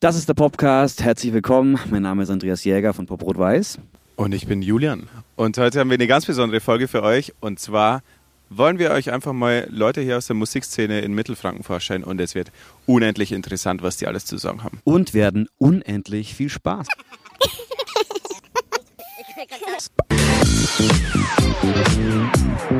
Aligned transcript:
Das 0.00 0.16
ist 0.16 0.28
der 0.30 0.34
Popcast. 0.34 1.02
Herzlich 1.02 1.34
willkommen. 1.34 1.78
Mein 1.90 2.00
Name 2.00 2.22
ist 2.22 2.30
Andreas 2.30 2.64
Jäger 2.64 2.94
von 2.94 3.04
Pop 3.04 3.22
Rot 3.22 3.36
Weiß. 3.36 3.78
Und 4.16 4.32
ich 4.32 4.46
bin 4.46 4.62
Julian. 4.62 5.10
Und 5.36 5.58
heute 5.58 5.78
haben 5.78 5.90
wir 5.90 5.94
eine 5.96 6.06
ganz 6.06 6.24
besondere 6.24 6.60
Folge 6.60 6.88
für 6.88 7.02
euch. 7.02 7.34
Und 7.40 7.60
zwar 7.60 8.02
wollen 8.48 8.78
wir 8.78 8.92
euch 8.92 9.12
einfach 9.12 9.34
mal 9.34 9.68
Leute 9.70 10.00
hier 10.00 10.16
aus 10.16 10.26
der 10.26 10.36
Musikszene 10.36 11.00
in 11.00 11.12
Mittelfranken 11.12 11.64
vorstellen. 11.64 12.02
Und 12.02 12.18
es 12.18 12.34
wird 12.34 12.50
unendlich 12.86 13.30
interessant, 13.30 13.82
was 13.82 13.98
die 13.98 14.06
alles 14.06 14.24
zu 14.24 14.38
sagen 14.38 14.64
haben. 14.64 14.80
Und 14.84 15.12
werden 15.12 15.50
unendlich 15.58 16.34
viel 16.34 16.48
Spaß. 16.48 16.86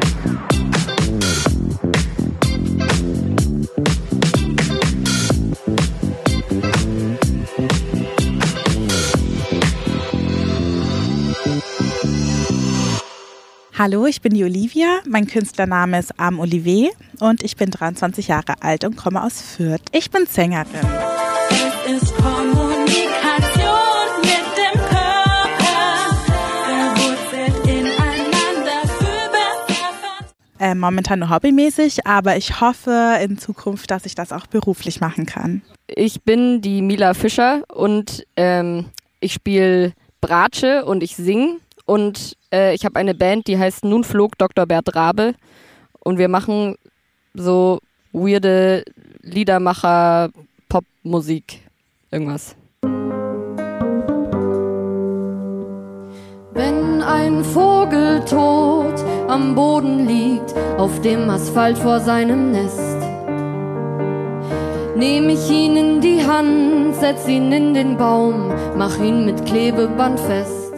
Hallo, 13.83 14.05
ich 14.05 14.20
bin 14.20 14.34
die 14.34 14.45
Olivia. 14.45 14.98
Mein 15.09 15.27
Künstlername 15.27 16.01
ist 16.01 16.21
Arm 16.21 16.38
Olivier 16.38 16.91
und 17.19 17.43
ich 17.43 17.57
bin 17.57 17.71
23 17.71 18.29
Jahre 18.29 18.61
alt 18.61 18.84
und 18.84 18.95
komme 18.95 19.25
aus 19.25 19.41
Fürth. 19.41 19.80
Ich 19.93 20.11
bin 20.11 20.27
Sängerin. 20.27 20.66
Es 21.87 22.02
ist 22.02 22.15
Kommunikation 22.16 22.77
mit 24.21 24.45
dem 24.59 24.80
Körper, 24.83 26.15
verwurzelt 26.66 27.66
ineinander 27.66 28.83
für 28.98 29.30
besser 29.33 30.27
Äh, 30.59 30.74
momentan 30.74 31.21
nur 31.21 31.30
hobbymäßig, 31.30 32.07
aber 32.07 32.37
ich 32.37 32.60
hoffe 32.60 33.19
in 33.23 33.38
Zukunft, 33.38 33.91
dass 33.91 34.05
ich 34.05 34.15
das 34.15 34.30
auch 34.30 34.47
beruflich 34.47 35.01
machen 35.01 35.24
kann. 35.24 35.62
Ich 35.87 36.21
bin 36.21 36.60
die 36.60 36.83
Mila 36.83 37.15
Fischer 37.15 37.62
und 37.74 38.27
ähm, 38.37 38.91
ich 39.21 39.33
spiele 39.33 39.95
Bratsche 40.21 40.85
und 40.85 41.02
ich 41.02 41.16
singe 41.16 41.60
und 41.91 42.37
äh, 42.55 42.73
ich 42.73 42.85
habe 42.85 43.01
eine 43.01 43.16
Band, 43.16 43.49
die 43.49 43.59
heißt 43.59 43.83
Nun 43.85 44.05
flog 44.05 44.38
Dr. 44.38 44.65
Bert 44.65 44.95
Rabe 44.95 45.35
und 45.99 46.19
wir 46.19 46.29
machen 46.29 46.77
so 47.35 47.80
weirde 48.13 48.85
Liedermacher, 49.23 50.30
Popmusik, 50.69 51.63
irgendwas. 52.13 52.55
Wenn 56.52 57.02
ein 57.02 57.43
Vogel 57.43 58.25
tot 58.25 59.04
am 59.27 59.57
Boden 59.57 60.07
liegt, 60.07 60.54
auf 60.79 61.01
dem 61.01 61.29
Asphalt 61.29 61.77
vor 61.77 61.99
seinem 61.99 62.52
Nest, 62.52 62.99
nehme 64.97 65.32
ich 65.32 65.50
ihn 65.50 65.77
in 65.77 66.00
die 66.00 66.25
Hand, 66.25 66.94
setz 66.94 67.27
ihn 67.27 67.50
in 67.50 67.75
den 67.75 67.97
Baum, 67.97 68.53
mach 68.77 68.97
ihn 69.00 69.25
mit 69.25 69.44
Klebeband 69.44 70.21
fest. 70.21 70.69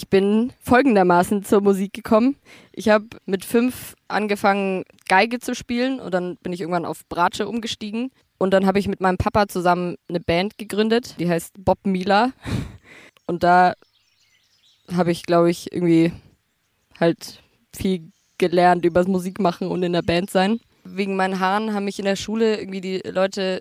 Ich 0.00 0.08
bin 0.08 0.50
folgendermaßen 0.62 1.44
zur 1.44 1.60
Musik 1.60 1.92
gekommen. 1.92 2.36
Ich 2.72 2.88
habe 2.88 3.04
mit 3.26 3.44
fünf 3.44 3.96
angefangen, 4.08 4.84
Geige 5.10 5.40
zu 5.40 5.54
spielen 5.54 6.00
und 6.00 6.14
dann 6.14 6.36
bin 6.36 6.54
ich 6.54 6.62
irgendwann 6.62 6.86
auf 6.86 7.06
Bratsche 7.10 7.46
umgestiegen. 7.46 8.10
Und 8.38 8.52
dann 8.52 8.64
habe 8.64 8.78
ich 8.78 8.88
mit 8.88 9.02
meinem 9.02 9.18
Papa 9.18 9.46
zusammen 9.46 9.96
eine 10.08 10.20
Band 10.20 10.56
gegründet, 10.56 11.16
die 11.18 11.28
heißt 11.28 11.52
Bob 11.58 11.80
Mila. 11.84 12.32
Und 13.26 13.42
da 13.42 13.74
habe 14.90 15.12
ich, 15.12 15.24
glaube 15.24 15.50
ich, 15.50 15.70
irgendwie 15.70 16.14
halt 16.98 17.42
viel 17.76 18.10
gelernt 18.38 18.86
über 18.86 19.00
das 19.00 19.06
Musikmachen 19.06 19.68
und 19.68 19.82
in 19.82 19.92
der 19.92 20.00
Band 20.00 20.30
sein. 20.30 20.60
Wegen 20.84 21.14
meinen 21.14 21.40
Haaren 21.40 21.74
haben 21.74 21.84
mich 21.84 21.98
in 21.98 22.06
der 22.06 22.16
Schule 22.16 22.58
irgendwie 22.58 22.80
die 22.80 23.00
Leute 23.00 23.60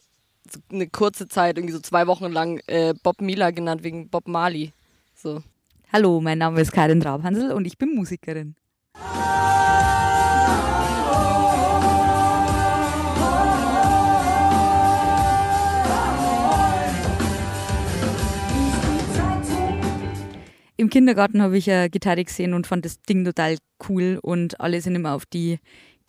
eine 0.72 0.88
kurze 0.88 1.28
Zeit, 1.28 1.58
irgendwie 1.58 1.76
so 1.76 1.82
zwei 1.82 2.08
Wochen 2.08 2.32
lang, 2.32 2.62
äh, 2.68 2.94
Bob 3.04 3.20
Mila 3.20 3.52
genannt, 3.52 3.84
wegen 3.84 4.08
Bob 4.08 4.26
Marley. 4.30 4.72
So. 5.14 5.44
Hallo, 5.92 6.22
mein 6.22 6.38
Name 6.38 6.62
ist 6.62 6.72
Karin 6.72 7.02
Raubhansel 7.02 7.52
und 7.52 7.66
ich 7.66 7.80
bin 7.80 7.96
Musikerin. 7.96 8.56
Im 20.78 20.92
Kindergarten 20.92 21.42
habe 21.42 21.58
ich 21.58 21.72
eine 21.72 21.90
Gitarre 21.90 22.24
gesehen 22.24 22.54
und 22.54 22.68
fand 22.68 22.86
das 22.86 23.02
Ding 23.02 23.26
total 23.26 23.58
cool 23.90 24.20
und 24.22 24.62
alle 24.62 24.82
sind 24.82 24.94
immer 24.94 25.16
auf 25.16 25.26
die 25.26 25.58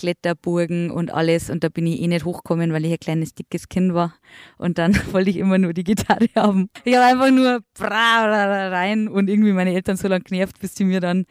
Kletterburgen 0.00 0.91
und 0.91 1.12
alles 1.12 1.50
und 1.50 1.62
da 1.62 1.69
bin 1.69 1.87
ich 1.87 2.00
eh 2.00 2.06
nicht 2.06 2.25
hochgekommen, 2.25 2.72
weil 2.72 2.87
ich 2.87 2.93
ein 2.93 2.99
kleines, 2.99 3.34
dickes 3.34 3.69
Kind 3.69 3.93
war 3.93 4.15
und 4.56 4.78
dann 4.78 4.94
wollte 5.12 5.28
ich 5.28 5.37
immer 5.37 5.59
nur 5.59 5.75
die 5.75 5.84
Gitarre 5.84 6.27
haben. 6.34 6.71
Ich 6.84 6.97
habe 6.97 7.05
einfach 7.05 7.31
nur 7.31 7.61
rein 7.78 9.09
und 9.09 9.28
irgendwie 9.28 9.53
meine 9.53 9.75
Eltern 9.75 9.99
so 9.99 10.09
lange 10.09 10.25
genervt, 10.25 10.59
bis 10.59 10.75
sie 10.75 10.84
mir 10.84 11.00
dann 11.00 11.27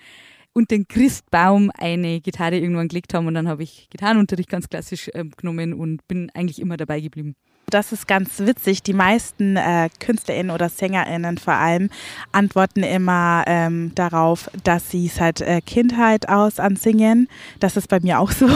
unter 0.54 0.76
den 0.76 0.88
Christbaum 0.88 1.72
eine 1.74 2.22
Gitarre 2.22 2.58
irgendwann 2.58 2.90
gelegt 2.90 3.16
haben 3.16 3.26
und 3.26 3.34
dann 3.34 3.48
habe 3.48 3.64
ich 3.64 3.88
Gitarrenunterricht 3.90 4.50
ganz 4.50 4.70
klassisch 4.70 5.10
ähm, 5.16 5.32
genommen 5.36 5.74
und 5.74 6.08
bin 6.08 6.30
eigentlich 6.36 6.60
immer 6.60 6.78
dabei 6.78 7.02
geblieben. 7.02 7.36
Das 7.70 7.92
ist 7.92 8.08
ganz 8.08 8.40
witzig. 8.40 8.84
Die 8.84 8.94
meisten 8.94 9.56
äh, 9.56 9.90
KünstlerInnen 10.00 10.52
oder 10.52 10.70
SängerInnen 10.70 11.38
vor 11.38 11.54
allem 11.54 11.90
antworten 12.32 12.84
immer 12.84 13.44
ähm, 13.48 13.92
darauf, 13.96 14.50
dass 14.64 14.90
sie 14.90 15.08
seit 15.08 15.42
äh, 15.42 15.62
Kindheit 15.62 16.30
aus 16.30 16.60
ansingen. 16.60 17.28
Das 17.60 17.78
ist 17.78 17.88
bei 17.88 18.00
mir 18.00 18.20
auch 18.20 18.32
so. 18.32 18.48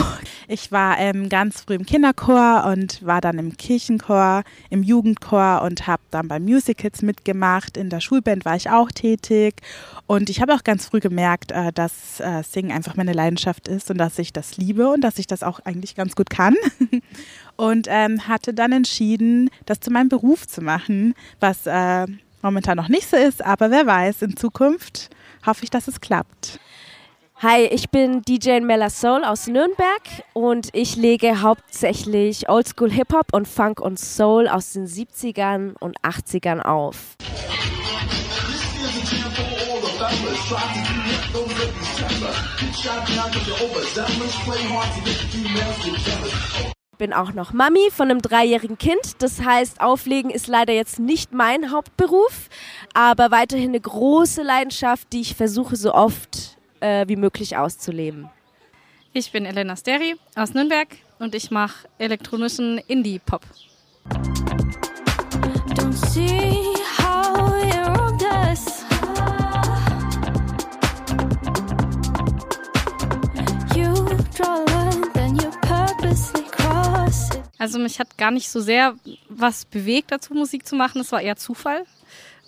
Ich 0.48 0.72
war 0.72 0.98
ähm, 0.98 1.28
ganz 1.28 1.62
früh 1.62 1.74
im 1.74 1.86
Kinderchor 1.86 2.64
und 2.66 3.04
war 3.04 3.20
dann 3.20 3.38
im 3.38 3.56
Kirchenchor, 3.56 4.42
im 4.70 4.82
Jugendchor 4.82 5.62
und 5.62 5.86
habe 5.86 6.02
dann 6.10 6.28
bei 6.28 6.38
Musicals 6.38 7.02
mitgemacht. 7.02 7.76
In 7.76 7.90
der 7.90 8.00
Schulband 8.00 8.44
war 8.44 8.56
ich 8.56 8.68
auch 8.68 8.90
tätig 8.90 9.54
und 10.06 10.28
ich 10.28 10.42
habe 10.42 10.54
auch 10.54 10.64
ganz 10.64 10.86
früh 10.86 11.00
gemerkt, 11.00 11.52
äh, 11.52 11.72
dass 11.72 12.20
äh, 12.20 12.42
Singen 12.42 12.72
einfach 12.72 12.96
meine 12.96 13.12
Leidenschaft 13.12 13.68
ist 13.68 13.90
und 13.90 13.98
dass 13.98 14.18
ich 14.18 14.32
das 14.32 14.56
liebe 14.56 14.88
und 14.88 15.00
dass 15.00 15.18
ich 15.18 15.26
das 15.26 15.42
auch 15.42 15.60
eigentlich 15.60 15.94
ganz 15.94 16.14
gut 16.14 16.30
kann. 16.30 16.54
und 17.56 17.86
ähm, 17.88 18.26
hatte 18.28 18.54
dann 18.54 18.72
entschieden, 18.72 19.50
das 19.66 19.80
zu 19.80 19.90
meinem 19.90 20.08
Beruf 20.08 20.46
zu 20.46 20.60
machen, 20.60 21.14
was 21.40 21.66
äh, 21.66 22.06
momentan 22.42 22.76
noch 22.76 22.88
nicht 22.88 23.08
so 23.08 23.16
ist, 23.16 23.44
aber 23.44 23.70
wer 23.70 23.86
weiß, 23.86 24.22
in 24.22 24.36
Zukunft 24.36 25.10
hoffe 25.46 25.64
ich, 25.64 25.70
dass 25.70 25.88
es 25.88 26.00
klappt. 26.00 26.58
Hi, 27.42 27.64
ich 27.64 27.90
bin 27.90 28.22
DJ 28.22 28.60
Mella 28.60 28.88
Soul 28.88 29.24
aus 29.24 29.48
Nürnberg 29.48 30.02
und 30.32 30.68
ich 30.72 30.96
lege 30.96 31.42
hauptsächlich 31.42 32.48
Oldschool 32.48 32.90
Hip-Hop 32.90 33.34
und 33.34 33.48
Funk 33.48 33.80
und 33.80 33.98
Soul 33.98 34.48
aus 34.48 34.72
den 34.72 34.86
70ern 34.86 35.74
und 35.80 35.98
80ern 36.00 36.60
auf. 36.60 37.16
Bin 47.04 47.12
auch 47.12 47.34
noch 47.34 47.52
Mami 47.52 47.90
von 47.90 48.10
einem 48.10 48.22
dreijährigen 48.22 48.78
Kind. 48.78 49.16
Das 49.18 49.44
heißt, 49.44 49.82
Auflegen 49.82 50.30
ist 50.30 50.46
leider 50.46 50.72
jetzt 50.72 50.98
nicht 50.98 51.34
mein 51.34 51.70
Hauptberuf, 51.70 52.48
aber 52.94 53.30
weiterhin 53.30 53.72
eine 53.72 53.80
große 53.80 54.42
Leidenschaft, 54.42 55.12
die 55.12 55.20
ich 55.20 55.34
versuche 55.34 55.76
so 55.76 55.92
oft 55.92 56.56
äh, 56.80 57.06
wie 57.06 57.16
möglich 57.16 57.58
auszuleben. 57.58 58.30
Ich 59.12 59.32
bin 59.32 59.44
Elena 59.44 59.76
Steri 59.76 60.16
aus 60.34 60.54
Nürnberg 60.54 60.88
und 61.18 61.34
ich 61.34 61.50
mache 61.50 61.86
elektronischen 61.98 62.78
Indie-Pop. 62.78 63.42
Also 77.64 77.78
mich 77.78 77.98
hat 77.98 78.18
gar 78.18 78.30
nicht 78.30 78.50
so 78.50 78.60
sehr 78.60 78.94
was 79.30 79.64
bewegt 79.64 80.12
dazu, 80.12 80.34
Musik 80.34 80.66
zu 80.66 80.76
machen. 80.76 81.00
Es 81.00 81.12
war 81.12 81.22
eher 81.22 81.36
Zufall. 81.36 81.86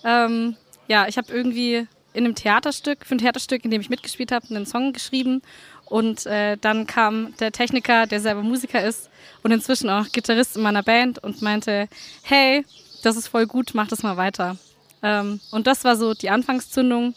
Ähm, 0.05 0.57
ja, 0.89 1.09
ich 1.09 1.17
habe 1.17 1.33
irgendwie 1.33 1.87
in 2.13 2.27
einem 2.27 2.35
Theaterstück, 2.35 3.07
für 3.07 3.15
ein 3.15 3.19
Theaterstück, 3.19 3.65
in 3.65 3.71
dem 3.71 3.81
ich 3.81 3.89
mitgespielt 3.89 4.31
habe, 4.31 4.47
einen 4.51 4.67
Song 4.67 4.93
geschrieben. 4.93 5.41
Und 5.87 6.27
äh, 6.27 6.59
dann 6.59 6.87
kam 6.87 7.35
der 7.39 7.51
Techniker, 7.51 8.07
der 8.07 8.21
selber 8.21 8.43
Musiker 8.43 8.85
ist 8.85 9.09
und 9.43 9.53
inzwischen 9.53 9.89
auch 9.89 10.07
Gitarrist 10.13 10.55
in 10.55 10.63
meiner 10.63 10.83
Band 10.83 11.19
und 11.25 11.41
meinte, 11.41 11.89
hey, 12.23 12.67
das 13.03 13.17
ist 13.17 13.29
voll 13.29 13.47
gut, 13.47 13.71
mach 13.73 13.89
das 13.89 14.03
mal 14.03 14.19
weiter. 14.19 14.59
Ähm, 15.03 15.41
und 15.51 15.67
das 15.67 15.83
war 15.85 15.97
so 15.97 16.12
die 16.12 16.29
Anfangszündung. 16.29 17.15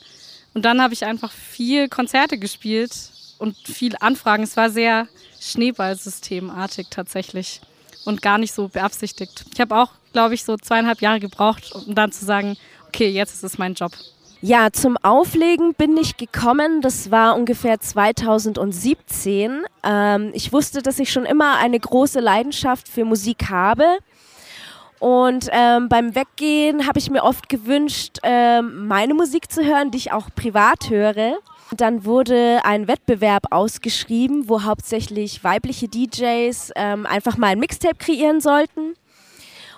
Und 0.53 0.63
dann 0.63 0.81
habe 0.81 0.93
ich 0.93 1.03
einfach 1.03 1.33
viel 1.33 1.89
Konzerte 1.89 2.37
gespielt 2.37 2.93
und 3.39 3.57
viel 3.57 3.97
Anfragen. 3.99 4.43
Es 4.43 4.55
war 4.55 4.69
sehr 4.69 5.09
Schneeballsystemartig 5.41 6.87
tatsächlich 6.89 7.59
und 8.05 8.21
gar 8.21 8.37
nicht 8.37 8.53
so 8.53 8.67
beabsichtigt. 8.67 9.45
Ich 9.53 9.59
habe 9.59 9.75
auch, 9.75 9.89
glaube 10.13 10.33
ich, 10.33 10.43
so 10.43 10.57
zweieinhalb 10.57 11.01
Jahre 11.01 11.19
gebraucht, 11.19 11.71
um 11.73 11.95
dann 11.95 12.11
zu 12.11 12.25
sagen, 12.25 12.57
okay, 12.87 13.09
jetzt 13.09 13.33
ist 13.33 13.43
es 13.43 13.57
mein 13.57 13.73
Job. 13.73 13.91
Ja, 14.41 14.71
zum 14.71 14.95
Auflegen 14.97 15.73
bin 15.73 15.97
ich 15.97 16.15
gekommen. 16.15 16.81
Das 16.81 17.11
war 17.11 17.35
ungefähr 17.35 17.79
2017. 17.79 19.63
Ähm, 19.83 20.31
ich 20.33 20.53
wusste, 20.53 20.81
dass 20.81 20.97
ich 20.97 21.11
schon 21.11 21.25
immer 21.25 21.57
eine 21.57 21.77
große 21.77 22.21
Leidenschaft 22.21 22.87
für 22.87 23.03
Musik 23.03 23.49
habe. 23.49 23.83
Und 24.99 25.47
ähm, 25.51 25.89
beim 25.89 26.15
Weggehen 26.15 26.87
habe 26.87 26.99
ich 26.99 27.09
mir 27.09 27.23
oft 27.23 27.49
gewünscht, 27.49 28.17
ähm, 28.23 28.87
meine 28.87 29.13
Musik 29.13 29.51
zu 29.51 29.63
hören, 29.63 29.91
die 29.91 29.97
ich 29.97 30.11
auch 30.13 30.27
privat 30.35 30.89
höre. 30.89 31.37
Dann 31.75 32.05
wurde 32.05 32.59
ein 32.63 32.87
Wettbewerb 32.87 33.47
ausgeschrieben, 33.51 34.49
wo 34.49 34.63
hauptsächlich 34.63 35.43
weibliche 35.43 35.87
DJs 35.87 36.71
ähm, 36.75 37.05
einfach 37.05 37.37
mal 37.37 37.47
ein 37.47 37.59
Mixtape 37.59 37.95
kreieren 37.97 38.41
sollten. 38.41 38.95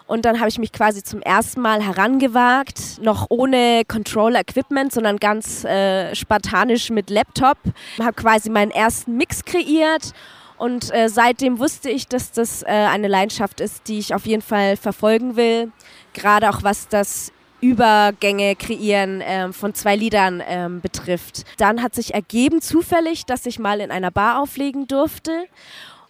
Und 0.07 0.25
dann 0.25 0.39
habe 0.39 0.49
ich 0.49 0.59
mich 0.59 0.73
quasi 0.73 1.03
zum 1.03 1.21
ersten 1.21 1.61
Mal 1.61 1.81
herangewagt, 1.81 2.99
noch 3.01 3.27
ohne 3.29 3.83
Controller-Equipment, 3.88 4.91
sondern 4.91 5.17
ganz 5.17 5.63
äh, 5.63 6.13
spartanisch 6.15 6.89
mit 6.89 7.09
Laptop. 7.09 7.57
Habe 7.97 8.13
quasi 8.13 8.49
meinen 8.49 8.71
ersten 8.71 9.15
Mix 9.15 9.45
kreiert 9.45 10.13
und 10.61 10.93
äh, 10.93 11.09
seitdem 11.09 11.57
wusste 11.57 11.89
ich, 11.89 12.07
dass 12.07 12.31
das 12.31 12.61
äh, 12.61 12.67
eine 12.67 13.07
Leidenschaft 13.07 13.61
ist, 13.61 13.88
die 13.88 13.97
ich 13.97 14.13
auf 14.13 14.27
jeden 14.27 14.43
Fall 14.43 14.77
verfolgen 14.77 15.35
will. 15.35 15.71
Gerade 16.13 16.49
auch 16.51 16.61
was 16.61 16.88
das 16.88 17.31
Übergänge 17.61 18.55
kreieren 18.55 19.21
ähm, 19.23 19.53
von 19.53 19.73
zwei 19.73 19.95
Liedern 19.95 20.41
ähm, 20.45 20.81
betrifft. 20.81 21.43
Dann 21.57 21.81
hat 21.81 21.95
sich 21.95 22.13
ergeben 22.13 22.61
zufällig, 22.61 23.25
dass 23.25 23.45
ich 23.45 23.59
mal 23.59 23.79
in 23.79 23.91
einer 23.91 24.11
Bar 24.11 24.41
auflegen 24.41 24.87
durfte. 24.87 25.45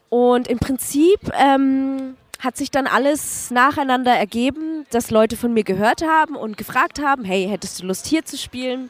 Und 0.09 0.47
im 0.47 0.59
Prinzip 0.59 1.19
ähm, 1.37 2.15
hat 2.39 2.57
sich 2.57 2.71
dann 2.71 2.87
alles 2.87 3.51
nacheinander 3.51 4.13
ergeben, 4.13 4.85
dass 4.89 5.11
Leute 5.11 5.37
von 5.37 5.53
mir 5.53 5.63
gehört 5.63 6.01
haben 6.01 6.35
und 6.35 6.57
gefragt 6.57 7.01
haben, 7.01 7.23
hey, 7.23 7.47
hättest 7.47 7.81
du 7.81 7.85
Lust 7.85 8.07
hier 8.07 8.25
zu 8.25 8.37
spielen? 8.37 8.89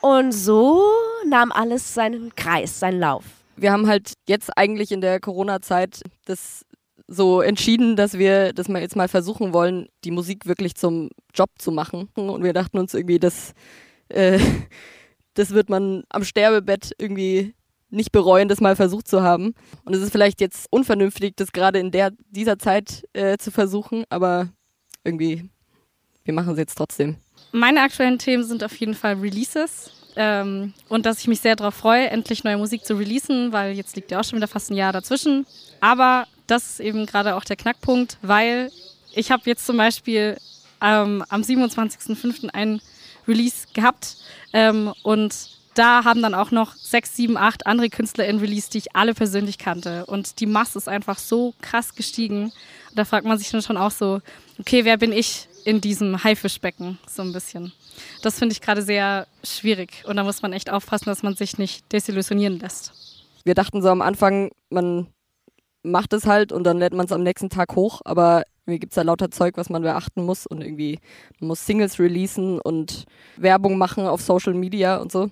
Und 0.00 0.32
so 0.32 0.84
nahm 1.26 1.50
alles 1.50 1.94
seinen 1.94 2.34
Kreis, 2.36 2.78
seinen 2.78 3.00
Lauf. 3.00 3.24
Wir 3.56 3.72
haben 3.72 3.88
halt 3.88 4.12
jetzt 4.28 4.56
eigentlich 4.56 4.92
in 4.92 5.00
der 5.00 5.18
Corona-Zeit 5.18 6.02
das 6.26 6.64
so 7.08 7.40
entschieden, 7.40 7.96
dass 7.96 8.18
wir 8.18 8.52
das 8.52 8.68
mal 8.68 8.82
jetzt 8.82 8.94
mal 8.94 9.08
versuchen 9.08 9.52
wollen, 9.52 9.88
die 10.04 10.10
Musik 10.10 10.46
wirklich 10.46 10.74
zum 10.74 11.08
Job 11.34 11.50
zu 11.58 11.72
machen. 11.72 12.08
Und 12.14 12.44
wir 12.44 12.52
dachten 12.52 12.78
uns 12.78 12.94
irgendwie, 12.94 13.18
dass 13.18 13.54
äh, 14.08 14.38
das 15.34 15.50
wird 15.50 15.70
man 15.70 16.04
am 16.10 16.24
Sterbebett 16.24 16.92
irgendwie 16.98 17.54
nicht 17.90 18.12
bereuen, 18.12 18.48
das 18.48 18.60
mal 18.60 18.76
versucht 18.76 19.08
zu 19.08 19.22
haben. 19.22 19.54
Und 19.84 19.96
es 19.96 20.02
ist 20.02 20.12
vielleicht 20.12 20.42
jetzt 20.42 20.66
unvernünftig, 20.70 21.34
das 21.36 21.52
gerade 21.52 21.78
in 21.78 21.90
der, 21.90 22.12
dieser 22.30 22.58
Zeit 22.58 23.04
äh, 23.14 23.38
zu 23.38 23.50
versuchen, 23.50 24.04
aber 24.10 24.50
irgendwie, 25.04 25.48
wir 26.24 26.34
machen 26.34 26.52
es 26.52 26.58
jetzt 26.58 26.74
trotzdem. 26.74 27.16
Meine 27.52 27.80
aktuellen 27.80 28.18
Themen 28.18 28.44
sind 28.44 28.62
auf 28.62 28.76
jeden 28.76 28.94
Fall 28.94 29.14
Releases. 29.14 29.92
Ähm, 30.16 30.74
und 30.88 31.06
dass 31.06 31.20
ich 31.20 31.28
mich 31.28 31.40
sehr 31.40 31.56
darauf 31.56 31.74
freue, 31.74 32.10
endlich 32.10 32.44
neue 32.44 32.58
Musik 32.58 32.84
zu 32.84 32.96
releasen, 32.96 33.52
weil 33.52 33.74
jetzt 33.74 33.94
liegt 33.94 34.10
ja 34.10 34.18
auch 34.18 34.24
schon 34.24 34.36
wieder 34.36 34.48
fast 34.48 34.70
ein 34.70 34.76
Jahr 34.76 34.92
dazwischen. 34.92 35.46
Aber 35.80 36.26
das 36.48 36.70
ist 36.70 36.80
eben 36.80 37.06
gerade 37.06 37.36
auch 37.36 37.44
der 37.44 37.56
Knackpunkt, 37.56 38.18
weil 38.22 38.70
ich 39.14 39.30
habe 39.30 39.42
jetzt 39.46 39.64
zum 39.64 39.76
Beispiel 39.76 40.36
ähm, 40.80 41.24
am 41.28 41.42
27.05. 41.42 42.50
ein 42.52 42.80
Release 43.26 43.66
gehabt 43.74 44.16
und 45.02 45.34
da 45.78 46.02
haben 46.04 46.22
dann 46.22 46.34
auch 46.34 46.50
noch 46.50 46.74
sechs, 46.74 47.14
sieben, 47.14 47.36
acht 47.36 47.66
andere 47.66 47.88
KünstlerInnen 47.88 48.40
released, 48.40 48.74
die 48.74 48.78
ich 48.78 48.96
alle 48.96 49.14
persönlich 49.14 49.58
kannte. 49.58 50.06
Und 50.06 50.40
die 50.40 50.46
Masse 50.46 50.76
ist 50.76 50.88
einfach 50.88 51.18
so 51.18 51.54
krass 51.62 51.94
gestiegen. 51.94 52.52
Da 52.96 53.04
fragt 53.04 53.24
man 53.24 53.38
sich 53.38 53.48
dann 53.50 53.62
schon 53.62 53.76
auch 53.76 53.92
so, 53.92 54.20
okay, 54.58 54.84
wer 54.84 54.96
bin 54.96 55.12
ich 55.12 55.48
in 55.64 55.80
diesem 55.80 56.24
Haifischbecken? 56.24 56.98
So 57.06 57.22
ein 57.22 57.32
bisschen. 57.32 57.72
Das 58.22 58.40
finde 58.40 58.54
ich 58.54 58.60
gerade 58.60 58.82
sehr 58.82 59.28
schwierig. 59.44 60.02
Und 60.04 60.16
da 60.16 60.24
muss 60.24 60.42
man 60.42 60.52
echt 60.52 60.68
aufpassen, 60.68 61.06
dass 61.06 61.22
man 61.22 61.36
sich 61.36 61.58
nicht 61.58 61.92
desillusionieren 61.92 62.58
lässt. 62.58 62.92
Wir 63.44 63.54
dachten 63.54 63.80
so 63.80 63.88
am 63.88 64.02
Anfang, 64.02 64.50
man 64.70 65.06
macht 65.82 66.12
es 66.12 66.26
halt 66.26 66.52
und 66.52 66.64
dann 66.64 66.78
lädt 66.78 66.94
man 66.94 67.06
es 67.06 67.12
am 67.12 67.22
nächsten 67.22 67.50
Tag 67.50 67.76
hoch, 67.76 68.00
aber 68.04 68.44
irgendwie 68.66 68.80
gibt 68.80 68.92
es 68.92 68.96
da 68.96 69.02
lauter 69.02 69.30
Zeug, 69.30 69.56
was 69.56 69.70
man 69.70 69.82
beachten 69.82 70.24
muss 70.24 70.46
und 70.46 70.60
irgendwie 70.60 70.98
man 71.40 71.48
muss 71.48 71.64
Singles 71.64 71.98
releasen 71.98 72.60
und 72.60 73.04
Werbung 73.36 73.78
machen 73.78 74.06
auf 74.06 74.20
Social 74.20 74.54
Media 74.54 74.96
und 74.96 75.10
so 75.10 75.30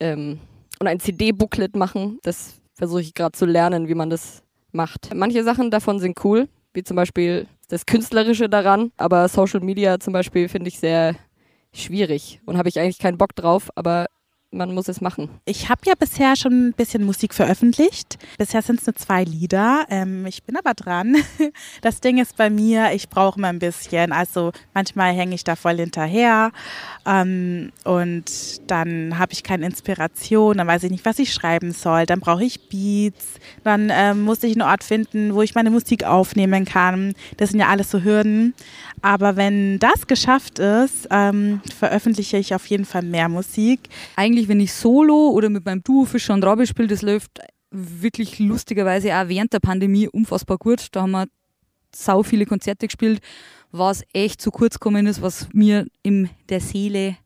ähm, 0.00 0.40
und 0.78 0.86
ein 0.86 1.00
CD-Booklet 1.00 1.76
machen. 1.76 2.18
Das 2.22 2.54
versuche 2.74 3.00
ich 3.00 3.14
gerade 3.14 3.32
zu 3.32 3.46
lernen, 3.46 3.88
wie 3.88 3.94
man 3.94 4.10
das 4.10 4.42
macht. 4.72 5.14
Manche 5.14 5.44
Sachen 5.44 5.70
davon 5.70 6.00
sind 6.00 6.22
cool, 6.24 6.48
wie 6.74 6.82
zum 6.82 6.96
Beispiel 6.96 7.46
das 7.68 7.86
Künstlerische 7.86 8.48
daran, 8.48 8.92
aber 8.96 9.28
Social 9.28 9.60
Media 9.60 9.98
zum 9.98 10.12
Beispiel 10.12 10.48
finde 10.48 10.68
ich 10.68 10.78
sehr 10.78 11.16
schwierig 11.72 12.40
und 12.46 12.58
habe 12.58 12.68
ich 12.68 12.78
eigentlich 12.78 12.98
keinen 12.98 13.18
Bock 13.18 13.34
drauf, 13.34 13.70
aber 13.74 14.06
man 14.50 14.74
muss 14.74 14.88
es 14.88 15.00
machen. 15.00 15.28
Ich 15.44 15.68
habe 15.68 15.82
ja 15.86 15.94
bisher 15.98 16.36
schon 16.36 16.68
ein 16.68 16.72
bisschen 16.72 17.04
Musik 17.04 17.34
veröffentlicht. 17.34 18.18
Bisher 18.38 18.62
sind 18.62 18.80
es 18.80 18.86
nur 18.86 18.94
zwei 18.94 19.24
Lieder. 19.24 19.86
Ähm, 19.90 20.24
ich 20.26 20.42
bin 20.42 20.56
aber 20.56 20.74
dran. 20.74 21.16
Das 21.82 22.00
Ding 22.00 22.18
ist 22.18 22.36
bei 22.36 22.50
mir, 22.50 22.92
ich 22.92 23.08
brauche 23.08 23.38
mal 23.38 23.48
ein 23.48 23.58
bisschen. 23.58 24.12
Also 24.12 24.52
manchmal 24.74 25.12
hänge 25.12 25.34
ich 25.34 25.44
da 25.44 25.56
voll 25.56 25.76
hinterher 25.76 26.50
ähm, 27.06 27.72
und 27.84 28.70
dann 28.70 29.18
habe 29.18 29.32
ich 29.32 29.42
keine 29.42 29.66
Inspiration, 29.66 30.58
dann 30.58 30.66
weiß 30.66 30.84
ich 30.84 30.90
nicht, 30.90 31.04
was 31.04 31.18
ich 31.18 31.32
schreiben 31.32 31.72
soll. 31.72 32.06
Dann 32.06 32.20
brauche 32.20 32.44
ich 32.44 32.68
Beats. 32.68 33.26
Dann 33.64 33.90
ähm, 33.92 34.22
muss 34.22 34.42
ich 34.42 34.52
einen 34.52 34.62
Ort 34.68 34.84
finden, 34.84 35.34
wo 35.34 35.42
ich 35.42 35.54
meine 35.54 35.70
Musik 35.70 36.04
aufnehmen 36.04 36.64
kann. 36.64 37.14
Das 37.36 37.50
sind 37.50 37.60
ja 37.60 37.68
alles 37.68 37.90
so 37.90 38.02
Hürden. 38.02 38.54
Aber 39.02 39.36
wenn 39.36 39.78
das 39.78 40.06
geschafft 40.06 40.58
ist, 40.58 41.08
ähm, 41.10 41.60
veröffentliche 41.78 42.38
ich 42.38 42.54
auf 42.54 42.66
jeden 42.66 42.84
Fall 42.84 43.02
mehr 43.02 43.28
Musik. 43.28 43.80
Eigentlich, 44.16 44.35
wenn 44.44 44.60
ich 44.60 44.72
solo 44.72 45.30
oder 45.30 45.48
mit 45.48 45.64
meinem 45.64 45.82
Duo 45.82 46.04
Fischer 46.04 46.34
und 46.34 46.44
Rabe 46.44 46.66
spiele, 46.66 46.88
das 46.88 47.02
läuft 47.02 47.40
wirklich 47.70 48.38
lustigerweise 48.38 49.14
auch 49.14 49.28
während 49.28 49.52
der 49.52 49.60
Pandemie 49.60 50.08
unfassbar 50.08 50.58
gut. 50.58 50.88
Da 50.92 51.02
haben 51.02 51.12
wir 51.12 51.26
sau 51.94 52.22
viele 52.22 52.46
Konzerte 52.46 52.86
gespielt, 52.86 53.20
was 53.72 54.02
echt 54.12 54.40
zu 54.40 54.50
kurz 54.50 54.74
gekommen 54.74 55.06
ist, 55.06 55.22
was 55.22 55.48
mir 55.52 55.86
in 56.02 56.30
der 56.48 56.60
Seele 56.60 57.16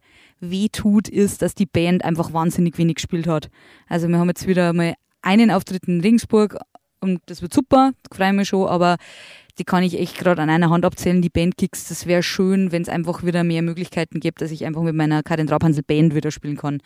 wehtut, 0.41 1.09
ist, 1.09 1.43
dass 1.43 1.55
die 1.55 1.67
Band 1.67 2.05
einfach 2.05 2.33
wahnsinnig 2.33 2.79
wenig 2.79 2.97
gespielt 2.97 3.27
hat. 3.27 3.51
Also 3.89 4.09
wir 4.09 4.19
haben 4.19 4.29
jetzt 4.29 4.47
wieder 4.47 4.73
mal 4.73 4.95
einen 5.23 5.51
Auftritt 5.51 5.85
in 5.87 6.01
Regensburg 6.01 6.57
und 7.01 7.21
das 7.27 7.43
wird 7.43 7.53
super, 7.53 7.93
freue 8.11 8.33
mich 8.33 8.49
schon, 8.49 8.69
aber 8.69 8.97
die 9.61 9.65
kann 9.65 9.83
ich 9.83 10.01
echt 10.01 10.19
gerade 10.19 10.41
an 10.41 10.49
einer 10.49 10.71
Hand 10.71 10.87
abzählen, 10.87 11.21
die 11.21 11.29
Bandkicks. 11.29 11.89
Das 11.89 12.07
wäre 12.07 12.23
schön, 12.23 12.73
wenn 12.73 12.81
es 12.81 12.89
einfach 12.89 13.23
wieder 13.25 13.45
mehr 13.45 13.61
Möglichkeiten 13.61 14.19
gibt, 14.19 14.41
dass 14.41 14.51
ich 14.51 14.65
einfach 14.65 14.81
mit 14.81 14.95
meiner 14.95 15.23
Karin 15.23 15.47
Traubhansel 15.47 15.83
Band 15.83 16.15
wieder 16.15 16.31
spielen 16.31 16.57
kann, 16.57 16.81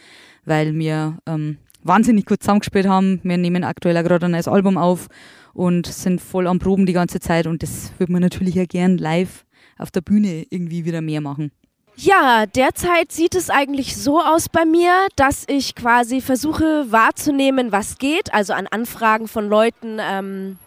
weil 0.45 0.75
wir 0.75 1.17
ähm, 1.27 1.59
wahnsinnig 1.85 2.27
gut 2.27 2.43
zusammengespielt 2.43 2.89
haben. 2.89 3.21
Wir 3.23 3.39
nehmen 3.39 3.63
aktuell 3.63 4.03
gerade 4.03 4.27
ein 4.27 4.33
neues 4.33 4.49
Album 4.49 4.77
auf 4.77 5.07
und 5.53 5.87
sind 5.87 6.21
voll 6.21 6.49
am 6.49 6.59
Proben 6.59 6.85
die 6.85 6.93
ganze 6.93 7.21
Zeit 7.21 7.47
und 7.47 7.63
das 7.63 7.93
würde 7.99 8.13
man 8.13 8.23
natürlich 8.23 8.57
ja 8.57 8.65
gern 8.65 8.99
live 8.99 9.45
auf 9.79 9.93
der 9.93 10.01
Bühne 10.01 10.45
irgendwie 10.51 10.85
wieder 10.85 11.01
mehr 11.01 11.21
machen. 11.21 11.53
Ja, 11.97 12.47
derzeit 12.47 13.13
sieht 13.13 13.37
es 13.37 13.51
eigentlich 13.51 13.97
so 13.97 14.21
aus 14.21 14.49
bei 14.49 14.65
mir, 14.65 15.07
dass 15.15 15.45
ich 15.47 15.77
quasi 15.77 16.21
versuche 16.21 16.91
wahrzunehmen, 16.91 17.71
was 17.71 17.99
geht, 17.99 18.35
also 18.35 18.53
an 18.53 18.67
Anfragen 18.67 19.29
von 19.29 19.49
Leuten 19.49 19.99
ähm, 20.01 20.59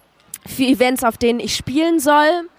für 0.48 0.64
Events, 0.64 1.04
auf 1.04 1.18
denen 1.18 1.40
ich 1.40 1.56
spielen 1.56 2.00
soll. 2.00 2.50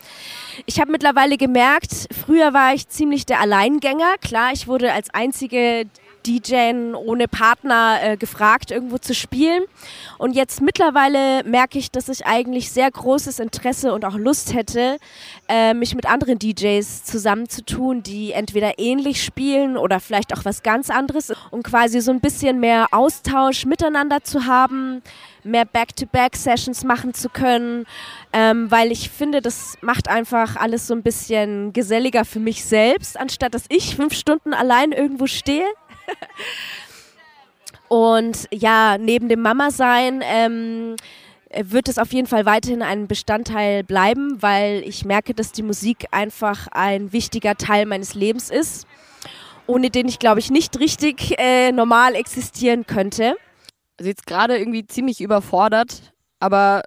Ich 0.67 0.81
habe 0.81 0.91
mittlerweile 0.91 1.37
gemerkt, 1.37 2.09
früher 2.25 2.53
war 2.53 2.75
ich 2.75 2.89
ziemlich 2.89 3.27
der 3.27 3.41
Alleingänger. 3.41 4.15
Klar, 4.21 4.51
ich 4.53 4.67
wurde 4.67 4.93
als 4.93 5.11
einzige 5.11 5.87
DJ 6.29 6.95
ohne 6.95 7.27
Partner 7.27 7.99
äh, 8.03 8.17
gefragt, 8.17 8.71
irgendwo 8.71 8.99
zu 8.99 9.15
spielen. 9.15 9.63
Und 10.19 10.35
jetzt 10.35 10.61
mittlerweile 10.61 11.43
merke 11.45 11.79
ich, 11.79 11.91
dass 11.91 12.09
ich 12.09 12.27
eigentlich 12.27 12.71
sehr 12.71 12.91
großes 12.91 13.39
Interesse 13.39 13.95
und 13.95 14.05
auch 14.05 14.17
Lust 14.17 14.55
hätte, 14.55 14.99
äh, 15.49 15.73
mich 15.73 15.95
mit 15.95 16.07
anderen 16.07 16.39
DJs 16.39 17.05
zusammenzutun, 17.05 18.03
die 18.03 18.33
entweder 18.33 18.79
ähnlich 18.79 19.25
spielen 19.25 19.77
oder 19.77 20.01
vielleicht 20.01 20.37
auch 20.37 20.45
was 20.45 20.63
ganz 20.63 20.91
anderes, 20.91 21.33
um 21.51 21.63
quasi 21.63 22.01
so 22.01 22.11
ein 22.11 22.21
bisschen 22.21 22.61
mehr 22.61 22.89
Austausch 22.93 23.65
miteinander 23.65 24.23
zu 24.23 24.45
haben, 24.47 25.03
mehr 25.45 25.65
Back-to-Back-Sessions 25.65 26.85
machen 26.85 27.15
zu 27.15 27.29
können, 27.29 27.87
ähm, 28.33 28.71
weil 28.71 28.93
ich 28.93 29.11
finde, 29.11 29.41
das 29.41 29.77
macht 29.81 30.09
einfach 30.09 30.57
alles 30.57 30.87
so 30.87 30.95
ein 30.95 31.03
bisschen 31.03 31.73
geselliger 31.73 32.25
für 32.25 32.41
mich 32.41 32.65
selbst, 32.65 33.19
anstatt 33.19 33.55
dass 33.55 33.65
ich 33.69 33.97
fünf 33.97 34.13
Stunden 34.13 34.53
allein 34.53 34.93
irgendwo 34.93 35.27
stehe. 35.27 35.65
Und 37.89 38.49
ja, 38.53 38.99
neben 38.99 39.29
dem 39.29 39.41
Mama-Sein 39.41 40.23
ähm, 40.23 40.97
wird 41.55 41.89
es 41.89 41.99
auf 41.99 42.13
jeden 42.13 42.27
Fall 42.27 42.45
weiterhin 42.45 42.83
ein 42.83 43.09
Bestandteil 43.09 43.83
bleiben, 43.83 44.43
weil 44.43 44.83
ich 44.87 45.05
merke, 45.05 45.35
dass 45.35 45.53
die 45.53 45.63
Musik 45.63 46.07
einfach 46.11 46.69
ein 46.71 47.13
wichtiger 47.13 47.55
Teil 47.57 47.87
meines 47.87 48.15
Lebens 48.15 48.51
ist, 48.51 48.87
ohne 49.67 49.91
den 49.91 50.09
ich, 50.09 50.19
glaube 50.19 50.41
ich, 50.41 50.51
nicht 50.51 50.79
richtig 50.79 51.39
äh, 51.39 51.73
normal 51.73 52.15
existieren 52.15 52.87
könnte. 52.87 53.37
Also 53.99 54.11
jetzt 54.11 54.27
gerade 54.27 54.59
irgendwie 54.59 54.87
ziemlich 54.87 55.21
überfordert, 55.21 56.13
aber 56.41 56.83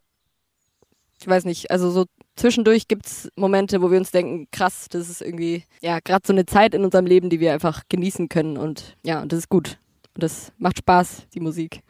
ich 1.20 1.28
weiß 1.28 1.46
nicht, 1.46 1.72
also 1.72 1.90
so 1.90 2.06
zwischendurch 2.42 2.88
gibt 2.88 3.06
es 3.06 3.30
Momente, 3.36 3.82
wo 3.82 3.92
wir 3.92 4.00
uns 4.00 4.12
denken, 4.12 4.48
krass, 4.52 4.88
das 4.90 5.10
ist 5.10 5.22
irgendwie, 5.22 5.64
ja, 5.82 6.00
gerade 6.00 6.26
so 6.26 6.34
eine 6.34 6.46
Zeit 6.46 6.74
in 6.74 6.84
unserem 6.84 7.06
Leben, 7.06 7.30
die 7.30 7.40
wir 7.40 7.54
einfach 7.54 7.84
genießen 7.88 8.30
können 8.30 8.58
und 8.58 8.98
ja, 9.04 9.22
und 9.22 9.32
das 9.32 9.40
ist 9.40 9.50
gut. 9.50 9.78
Und 10.16 10.24
das 10.24 10.52
macht 10.58 10.80
Spaß, 10.80 11.28
die 11.34 11.40
Musik. 11.40 11.82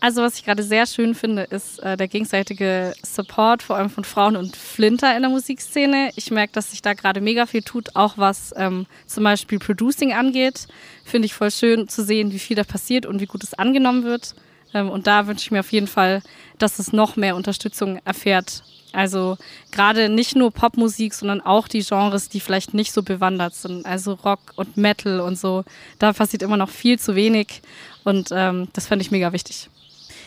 Also 0.00 0.20
was 0.20 0.36
ich 0.36 0.44
gerade 0.44 0.62
sehr 0.64 0.86
schön 0.86 1.14
finde, 1.14 1.44
ist 1.44 1.78
äh, 1.78 1.96
der 1.96 2.08
gegenseitige 2.08 2.92
Support, 3.02 3.62
vor 3.62 3.76
allem 3.76 3.88
von 3.88 4.04
Frauen 4.04 4.36
und 4.36 4.56
Flinter 4.56 5.14
in 5.16 5.22
der 5.22 5.30
Musikszene. 5.30 6.10
Ich 6.16 6.30
merke, 6.30 6.52
dass 6.52 6.72
sich 6.72 6.82
da 6.82 6.92
gerade 6.94 7.20
mega 7.20 7.46
viel 7.46 7.62
tut, 7.62 7.94
auch 7.94 8.18
was 8.18 8.52
ähm, 8.56 8.86
zum 9.06 9.24
Beispiel 9.24 9.60
Producing 9.60 10.12
angeht. 10.12 10.66
Finde 11.04 11.26
ich 11.26 11.34
voll 11.34 11.52
schön 11.52 11.88
zu 11.88 12.04
sehen, 12.04 12.32
wie 12.32 12.40
viel 12.40 12.56
da 12.56 12.64
passiert 12.64 13.06
und 13.06 13.20
wie 13.20 13.26
gut 13.26 13.44
es 13.44 13.54
angenommen 13.54 14.02
wird. 14.02 14.34
Ähm, 14.74 14.90
und 14.90 15.06
da 15.06 15.26
wünsche 15.26 15.44
ich 15.44 15.50
mir 15.50 15.60
auf 15.60 15.72
jeden 15.72 15.86
Fall, 15.86 16.22
dass 16.58 16.78
es 16.78 16.92
noch 16.92 17.16
mehr 17.16 17.36
Unterstützung 17.36 17.98
erfährt. 18.04 18.62
Also 18.92 19.38
gerade 19.70 20.08
nicht 20.08 20.36
nur 20.36 20.50
Popmusik, 20.50 21.14
sondern 21.14 21.40
auch 21.40 21.66
die 21.66 21.82
Genres, 21.82 22.28
die 22.28 22.40
vielleicht 22.40 22.74
nicht 22.74 22.92
so 22.92 23.02
bewandert 23.02 23.54
sind. 23.54 23.86
Also 23.86 24.14
Rock 24.14 24.40
und 24.56 24.76
Metal 24.76 25.20
und 25.20 25.38
so. 25.38 25.64
Da 25.98 26.12
passiert 26.12 26.42
immer 26.42 26.58
noch 26.58 26.68
viel 26.68 26.98
zu 26.98 27.14
wenig. 27.14 27.62
Und 28.04 28.28
ähm, 28.32 28.68
das 28.72 28.86
fände 28.86 29.02
ich 29.02 29.10
mega 29.10 29.32
wichtig. 29.32 29.70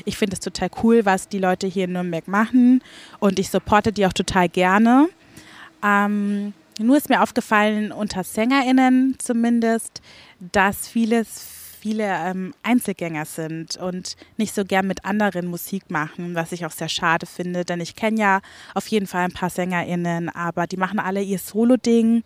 Ich 0.04 0.18
finde 0.18 0.34
es 0.34 0.40
total 0.40 0.70
cool, 0.84 1.06
was 1.06 1.30
die 1.30 1.40
Leute 1.40 1.68
hier 1.68 1.86
in 1.86 1.94
Nürnberg 1.94 2.28
machen 2.28 2.84
und 3.20 3.40
ich 3.40 3.50
supporte 3.50 3.94
die 3.94 4.06
auch 4.06 4.14
total 4.14 4.50
gerne. 4.50 5.08
Ähm, 5.82 6.54
nur 6.80 6.98
ist 6.98 7.08
mir 7.10 7.24
aufgefallen, 7.24 7.94
unter 7.94 8.26
SängerInnen 8.26 9.16
zumindest, 9.20 10.02
dass 10.40 10.88
vieles 10.90 11.65
viele 11.86 12.06
ähm, 12.06 12.52
Einzelgänger 12.64 13.26
sind 13.26 13.78
und 13.78 14.16
nicht 14.38 14.56
so 14.56 14.66
gern 14.66 14.88
mit 14.88 15.06
anderen 15.06 15.46
Musik 15.46 15.92
machen, 15.92 16.34
was 16.34 16.52
ich 16.52 16.66
auch 16.66 16.72
sehr 16.72 16.90
schade 16.90 17.28
finde, 17.28 17.64
denn 17.64 17.80
ich 17.80 17.96
kenne 17.96 18.20
ja 18.20 18.42
auf 18.74 18.88
jeden 18.88 19.06
Fall 19.06 19.26
ein 19.26 19.34
paar 19.34 19.52
SängerInnen, 19.52 20.30
aber 20.30 20.66
die 20.66 20.78
machen 20.78 20.98
alle 20.98 21.22
ihr 21.22 21.38
Solo-Ding 21.38 22.24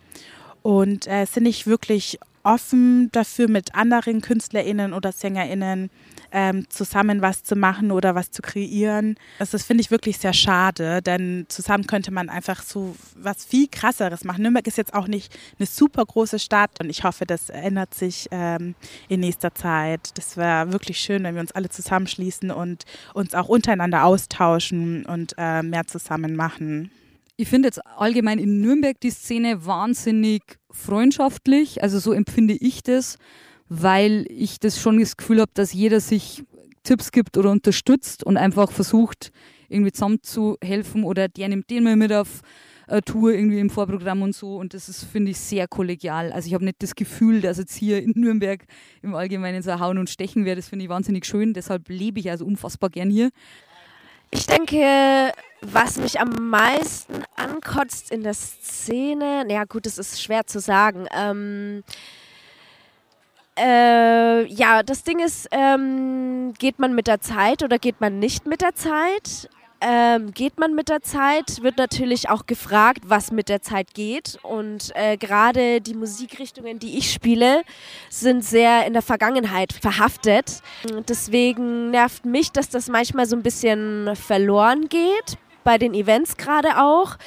und 0.62 1.08
äh, 1.08 1.26
sind 1.26 1.44
nicht 1.44 1.68
wirklich 1.68 2.18
offen 2.44 3.12
dafür, 3.12 3.50
mit 3.50 3.76
anderen 3.76 4.22
KünstlerInnen 4.22 4.94
oder 4.94 5.12
SängerInnen 5.12 5.90
ähm, 6.32 6.70
zusammen 6.70 7.22
was 7.22 7.44
zu 7.44 7.56
machen 7.56 7.92
oder 7.92 8.16
was 8.16 8.32
zu 8.32 8.42
kreieren. 8.42 9.16
Also 9.40 9.54
das 9.54 9.66
finde 9.66 9.82
ich 9.82 9.92
wirklich 9.92 10.18
sehr 10.18 10.34
schade, 10.34 11.02
denn 11.02 11.46
zusammen 11.50 11.88
könnte 11.88 12.12
man 12.12 12.30
einfach 12.30 12.62
so 12.62 12.96
was 13.16 13.46
viel 13.46 13.68
krasseres 13.68 14.24
machen. 14.24 14.44
Nürnberg 14.44 14.68
ist 14.68 14.78
jetzt 14.78 14.94
auch 14.94 15.08
nicht 15.08 15.38
eine 15.58 15.66
super 15.66 16.06
große 16.06 16.40
Stadt 16.40 16.72
und 16.80 16.90
ich 16.90 17.04
hoffe, 17.04 17.26
das 17.26 17.50
ändert 17.50 17.94
sich 17.94 18.28
ähm, 18.32 18.76
in 19.08 19.20
nächster 19.20 19.54
Zeit. 19.54 20.18
Das 20.18 20.38
wäre 20.38 20.72
wirklich 20.72 21.00
schön, 21.00 21.24
wenn 21.24 21.36
wir 21.36 21.42
uns 21.42 21.52
alle 21.52 21.70
zusammenschließen 21.70 22.52
und 22.52 22.86
uns 23.14 23.34
auch 23.34 23.50
untereinander 23.50 24.04
austauschen 24.04 25.06
und 25.06 25.36
äh, 25.38 25.64
mehr 25.64 25.88
zusammen 25.88 26.36
machen. 26.36 26.92
Ich 27.38 27.48
finde 27.48 27.70
jetzt 27.70 27.80
allgemein 27.86 28.38
in 28.38 28.60
Nürnberg 28.60 29.00
die 29.00 29.12
Szene 29.12 29.66
wahnsinnig 29.66 30.42
freundschaftlich, 30.72 31.82
also 31.82 31.98
so 31.98 32.12
empfinde 32.12 32.54
ich 32.54 32.84
das 32.84 33.18
weil 33.70 34.26
ich 34.30 34.60
das 34.60 34.82
schon 34.82 35.00
das 35.00 35.16
Gefühl 35.16 35.40
habe, 35.40 35.52
dass 35.54 35.74
jeder 35.74 36.00
sich 36.00 36.44
Tipps 36.84 37.12
gibt 37.12 37.38
oder 37.38 37.52
unterstützt 37.52 38.24
und 38.24 38.36
einfach 38.38 38.72
versucht, 38.72 39.32
irgendwie 39.70 39.92
zusammen 39.92 40.20
zu 40.24 40.58
helfen 40.64 41.04
oder 41.04 41.28
der 41.28 41.50
nimmt 41.50 41.70
den 41.70 41.84
mal 41.84 41.96
mit 41.96 42.12
auf 42.12 42.42
eine 42.88 43.04
Tour 43.04 43.32
irgendwie 43.34 43.60
im 43.60 43.70
Vorprogramm 43.70 44.24
und 44.24 44.34
so 44.34 44.56
und 44.58 44.74
das 44.74 44.90
ist, 44.90 45.04
finde 45.04 45.30
ich, 45.32 45.38
sehr 45.38 45.68
kollegial. 45.68 46.32
Also 46.32 46.48
ich 46.48 46.56
habe 46.56 46.66
nicht 46.66 46.82
das 46.82 46.96
Gefühl, 46.96 47.42
dass 47.42 47.60
jetzt 47.60 47.76
hier 47.76 48.02
in 48.02 48.14
Nürnberg 48.16 48.66
im 49.04 49.14
Allgemeinen 49.14 49.62
so 49.62 49.80
Hauen 49.80 50.00
und 50.00 50.10
Stechen 50.10 50.44
wäre. 50.46 50.56
Das 50.56 50.70
finde 50.70 50.86
ich 50.86 50.90
wahnsinnig 50.90 51.26
schön, 51.26 51.54
deshalb 51.54 51.88
lebe 51.90 52.20
ich 52.20 52.32
also 52.32 52.46
unfassbar 52.46 52.90
gern 52.90 53.12
hier. 53.12 53.30
Ich 54.32 54.46
denke, 54.46 55.32
was 55.62 55.98
mich 55.98 56.20
am 56.20 56.50
meisten 56.50 57.24
ankotzt 57.36 58.12
in 58.12 58.24
der 58.24 58.34
Szene, 58.34 59.44
naja 59.48 59.66
gut, 59.66 59.86
das 59.86 59.98
ist 59.98 60.22
schwer 60.22 60.46
zu 60.46 60.60
sagen. 60.60 61.06
Ähm, 61.16 61.84
äh, 63.60 64.46
ja, 64.46 64.84
das 64.84 65.04
Ding 65.04 65.20
ist, 65.20 65.48
ähm, 65.52 66.54
geht 66.58 66.80
man 66.80 66.96
mit 66.96 67.08
der 67.08 67.22
Zeit 67.22 67.64
oder 67.64 67.78
geht 67.78 68.02
man 68.02 68.20
nicht 68.20 68.46
mit 68.46 68.62
der 68.62 68.76
Zeit? 68.76 69.50
Ähm, 69.82 70.34
geht 70.34 70.60
man 70.60 70.76
mit 70.76 70.90
der 70.90 71.02
Zeit, 71.02 71.64
wird 71.64 71.78
natürlich 71.78 72.30
auch 72.30 72.46
gefragt, 72.46 73.04
was 73.06 73.32
mit 73.32 73.48
der 73.48 73.62
Zeit 73.62 73.94
geht. 73.94 74.38
Und 74.44 74.92
äh, 74.96 75.16
gerade 75.16 75.80
die 75.80 75.94
Musikrichtungen, 75.94 76.80
die 76.80 76.98
ich 76.98 77.12
spiele, 77.12 77.64
sind 78.10 78.44
sehr 78.44 78.86
in 78.86 78.94
der 78.94 79.02
Vergangenheit 79.02 79.72
verhaftet. 79.72 80.62
Deswegen 81.08 81.92
nervt 81.92 82.26
mich, 82.26 82.52
dass 82.52 82.70
das 82.70 82.90
manchmal 82.90 83.26
so 83.26 83.38
ein 83.38 83.44
bisschen 83.44 84.16
verloren 84.16 84.90
geht 84.90 85.38
bei 85.64 85.78
den 85.78 85.94
Events 85.94 86.38
gerade 86.38 86.82
auch. 86.82 87.18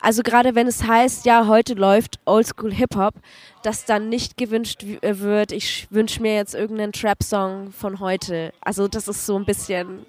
Also 0.00 0.22
gerade 0.22 0.54
wenn 0.54 0.66
es 0.66 0.84
heißt, 0.84 1.26
ja, 1.26 1.46
heute 1.46 1.74
läuft 1.74 2.18
Oldschool 2.24 2.72
Hip-Hop, 2.72 3.14
dass 3.62 3.84
dann 3.84 4.08
nicht 4.08 4.36
gewünscht 4.36 4.82
äh, 4.82 5.18
wird, 5.18 5.52
ich 5.52 5.86
wünsche 5.90 6.22
mir 6.22 6.34
jetzt 6.34 6.54
irgendeinen 6.54 6.92
Trap-Song 6.92 7.72
von 7.72 8.00
heute. 8.00 8.52
Also 8.60 8.88
das 8.88 9.08
ist 9.08 9.26
so 9.26 9.36
ein 9.36 9.44
bisschen, 9.44 10.06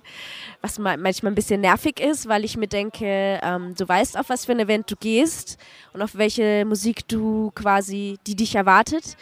was 0.61 0.79
manchmal 0.79 1.31
ein 1.31 1.35
bisschen 1.35 1.61
nervig 1.61 1.99
ist, 1.99 2.27
weil 2.27 2.45
ich 2.45 2.57
mir 2.57 2.67
denke, 2.67 3.39
ähm, 3.43 3.75
du 3.77 3.87
weißt, 3.87 4.17
auf 4.17 4.29
was 4.29 4.45
für 4.45 4.53
ein 4.53 4.59
Event 4.59 4.89
du 4.89 4.95
gehst 4.95 5.57
und 5.93 6.01
auf 6.01 6.15
welche 6.15 6.65
Musik 6.65 7.07
du 7.07 7.51
quasi, 7.55 8.17
die 8.27 8.35
dich 8.35 8.55
erwartet. 8.55 9.17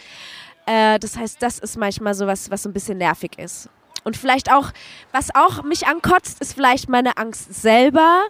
Äh, 0.66 1.00
das 1.00 1.18
heißt, 1.18 1.42
das 1.42 1.60
ist 1.60 1.78
manchmal 1.78 2.14
so 2.14 2.28
was, 2.28 2.52
was 2.52 2.66
ein 2.66 2.74
bisschen 2.74 3.00
nervig 3.00 3.32
ist. 3.38 3.70
Und 4.10 4.18
vielleicht 4.18 4.52
auch, 4.52 4.72
was 5.12 5.30
auch 5.36 5.62
mich 5.62 5.86
ankotzt, 5.86 6.42
ist 6.42 6.56
vielleicht 6.56 6.90
meine 6.90 7.18
Angst 7.18 7.54
selber, 7.54 8.24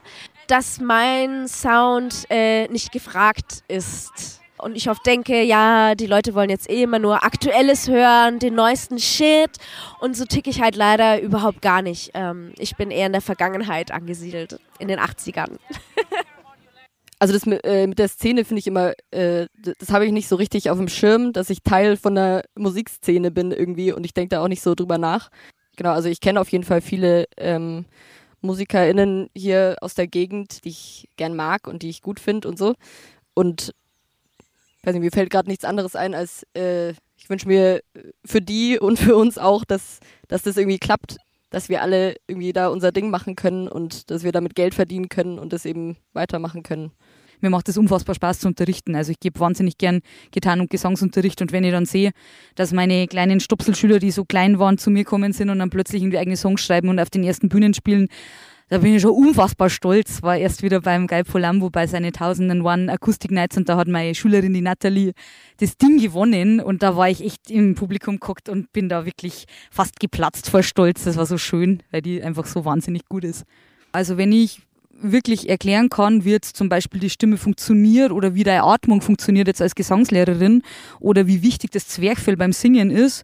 dass 0.48 0.82
mein 0.82 1.48
Sound 1.48 2.26
äh, 2.30 2.68
nicht 2.68 2.92
gefragt 2.92 3.64
ist. 3.70 4.42
Und 4.58 4.76
ich 4.76 4.90
oft 4.90 5.06
denke, 5.06 5.42
ja, 5.42 5.96
die 5.96 6.08
Leute 6.08 6.36
wollen 6.36 6.50
jetzt 6.50 6.70
eh 6.70 6.84
immer 6.84 7.00
nur 7.00 7.24
Aktuelles 7.24 7.88
hören, 7.88 8.40
den 8.40 8.56
neuesten 8.56 9.00
Shit. 9.00 9.52
Und 10.02 10.18
so 10.18 10.26
ticke 10.26 10.50
ich 10.50 10.62
halt 10.62 10.76
leider 10.76 11.22
überhaupt 11.22 11.62
gar 11.62 11.82
nicht. 11.82 12.12
Ähm, 12.14 12.52
ich 12.58 12.76
bin 12.76 12.92
eher 12.92 13.06
in 13.06 13.14
der 13.14 13.22
Vergangenheit 13.22 13.90
angesiedelt, 13.90 14.60
in 14.80 14.90
den 14.90 15.00
80ern. 15.00 15.60
Also 17.20 17.34
das 17.34 17.46
mit, 17.46 17.66
äh, 17.66 17.86
mit 17.86 18.00
der 18.00 18.08
Szene 18.08 18.46
finde 18.46 18.60
ich 18.60 18.68
immer, 18.68 18.94
äh, 19.12 19.48
das 19.78 19.92
habe 19.92 20.06
ich 20.06 20.14
nicht 20.14 20.30
so 20.30 20.38
richtig 20.38 20.70
auf 20.70 20.78
dem 20.78 20.88
Schirm, 20.88 21.34
dass 21.34 21.50
ich 21.50 21.64
Teil 21.64 21.98
von 21.98 22.16
der 22.16 22.46
Musikszene 22.58 23.30
bin 23.30 23.52
irgendwie 23.52 23.92
und 23.92 24.06
ich 24.06 24.14
denke 24.14 24.30
da 24.30 24.42
auch 24.42 24.48
nicht 24.48 24.62
so 24.62 24.74
drüber 24.74 24.98
nach. 24.98 25.30
Genau, 25.80 25.94
also 25.94 26.10
ich 26.10 26.20
kenne 26.20 26.42
auf 26.42 26.50
jeden 26.50 26.66
Fall 26.66 26.82
viele 26.82 27.26
ähm, 27.38 27.86
MusikerInnen 28.42 29.30
hier 29.34 29.78
aus 29.80 29.94
der 29.96 30.08
Gegend, 30.08 30.66
die 30.66 30.70
ich 30.70 31.08
gern 31.16 31.38
mag 31.38 31.68
und 31.68 31.84
die 31.84 31.90
ich 31.90 32.02
gut 32.02 32.20
finde 32.20 32.50
und 32.50 32.60
so. 32.60 32.76
Und 33.34 33.74
weiß 34.84 34.94
nicht, 34.94 35.04
mir 35.04 35.12
fällt 35.12 35.30
gerade 35.30 35.48
nichts 35.48 35.64
anderes 35.64 35.96
ein, 35.96 36.14
als 36.14 36.46
äh, 36.54 36.90
ich 37.16 37.30
wünsche 37.30 37.48
mir 37.48 37.82
für 38.26 38.42
die 38.42 38.78
und 38.78 39.00
für 39.00 39.16
uns 39.16 39.38
auch, 39.38 39.64
dass, 39.64 40.02
dass 40.28 40.42
das 40.42 40.58
irgendwie 40.58 40.80
klappt, 40.80 41.16
dass 41.50 41.70
wir 41.70 41.82
alle 41.82 42.18
irgendwie 42.28 42.52
da 42.52 42.68
unser 42.68 42.92
Ding 42.92 43.10
machen 43.10 43.38
können 43.38 43.70
und 43.70 44.12
dass 44.12 44.24
wir 44.24 44.34
damit 44.34 44.56
Geld 44.56 44.76
verdienen 44.76 45.08
können 45.08 45.40
und 45.40 45.54
das 45.54 45.64
eben 45.64 45.96
weitermachen 46.12 46.62
können 46.62 46.92
mir 47.42 47.50
macht 47.50 47.70
es 47.70 47.78
unfassbar 47.78 48.16
Spaß 48.16 48.40
zu 48.40 48.48
unterrichten. 48.48 48.96
Also 48.96 49.12
ich 49.12 49.20
gebe 49.20 49.40
wahnsinnig 49.40 49.78
gern 49.78 50.02
Gitarren- 50.32 50.62
und 50.62 50.70
Gesangsunterricht 50.70 51.42
und 51.42 51.52
wenn 51.52 51.64
ich 51.64 51.72
dann 51.72 51.86
sehe, 51.86 52.12
dass 52.56 52.74
meine 52.74 53.08
kleinen 53.08 53.40
Stopselschüler, 53.40 54.00
die 54.00 54.12
so 54.12 54.26
klein 54.26 54.60
waren, 54.60 54.78
zu 54.78 54.90
mir 54.92 55.04
kommen 55.04 55.34
sind 55.34 55.50
und 55.50 55.60
dann 55.60 55.70
plötzlich 55.70 56.02
irgendwie 56.02 56.18
eigene 56.18 56.38
Songs 56.38 56.62
schreiben 56.62 56.90
und 56.90 57.00
auf 57.00 57.10
den 57.10 57.24
ersten 57.24 57.50
Bühnen 57.50 57.74
spielen, 57.74 58.08
da 58.70 58.78
bin 58.78 58.96
ich 58.96 59.02
schon 59.02 59.12
unfassbar 59.12 59.72
stolz. 59.72 60.22
War 60.22 60.38
erst 60.38 60.62
wieder 60.62 60.80
beim 60.82 61.08
Guy 61.08 61.24
Polambo 61.24 61.72
bei 61.72 61.88
seinen 61.88 62.14
Tausenden 62.14 62.62
One 62.62 62.92
Akustik 62.92 63.32
Nights 63.32 63.58
und 63.58 63.68
da 63.68 63.78
hat 63.78 63.88
meine 63.88 64.14
Schülerin, 64.14 64.54
die 64.54 64.62
Natalie, 64.62 65.14
das 65.58 65.76
Ding 65.76 66.00
gewonnen 66.00 66.60
und 66.60 66.84
da 66.84 66.96
war 66.96 67.10
ich 67.10 67.26
echt 67.26 67.50
im 67.50 67.74
Publikum 67.74 68.20
geguckt 68.20 68.48
und 68.48 68.72
bin 68.72 68.88
da 68.88 69.06
wirklich 69.06 69.46
fast 69.72 70.00
geplatzt 70.00 70.52
vor 70.52 70.62
Stolz. 70.62 71.04
Das 71.04 71.18
war 71.18 71.26
so 71.26 71.40
schön, 71.40 71.82
weil 71.90 72.04
die 72.04 72.22
einfach 72.22 72.46
so 72.46 72.64
wahnsinnig 72.64 73.06
gut 73.10 73.24
ist. 73.24 73.44
Also 73.92 74.18
wenn 74.18 74.32
ich 74.32 74.62
wirklich 75.02 75.50
erklären 75.50 75.90
kann, 75.90 76.26
wie 76.26 76.32
jetzt 76.32 76.56
zum 76.56 76.70
Beispiel 76.70 77.00
die 77.00 77.10
Stimme 77.10 77.38
funktioniert 77.38 78.12
oder 78.12 78.36
wie 78.36 78.44
deine 78.44 78.64
Atmung 78.64 79.02
funktioniert 79.02 79.48
jetzt 79.48 79.62
als 79.62 79.76
Gesangslehrerin 79.76 80.64
oder 81.00 81.28
wie 81.28 81.42
wichtig 81.42 81.72
das 81.72 81.88
Zwerchfell 81.88 82.38
beim 82.38 82.54
Singen 82.54 82.92
ist, 82.92 83.24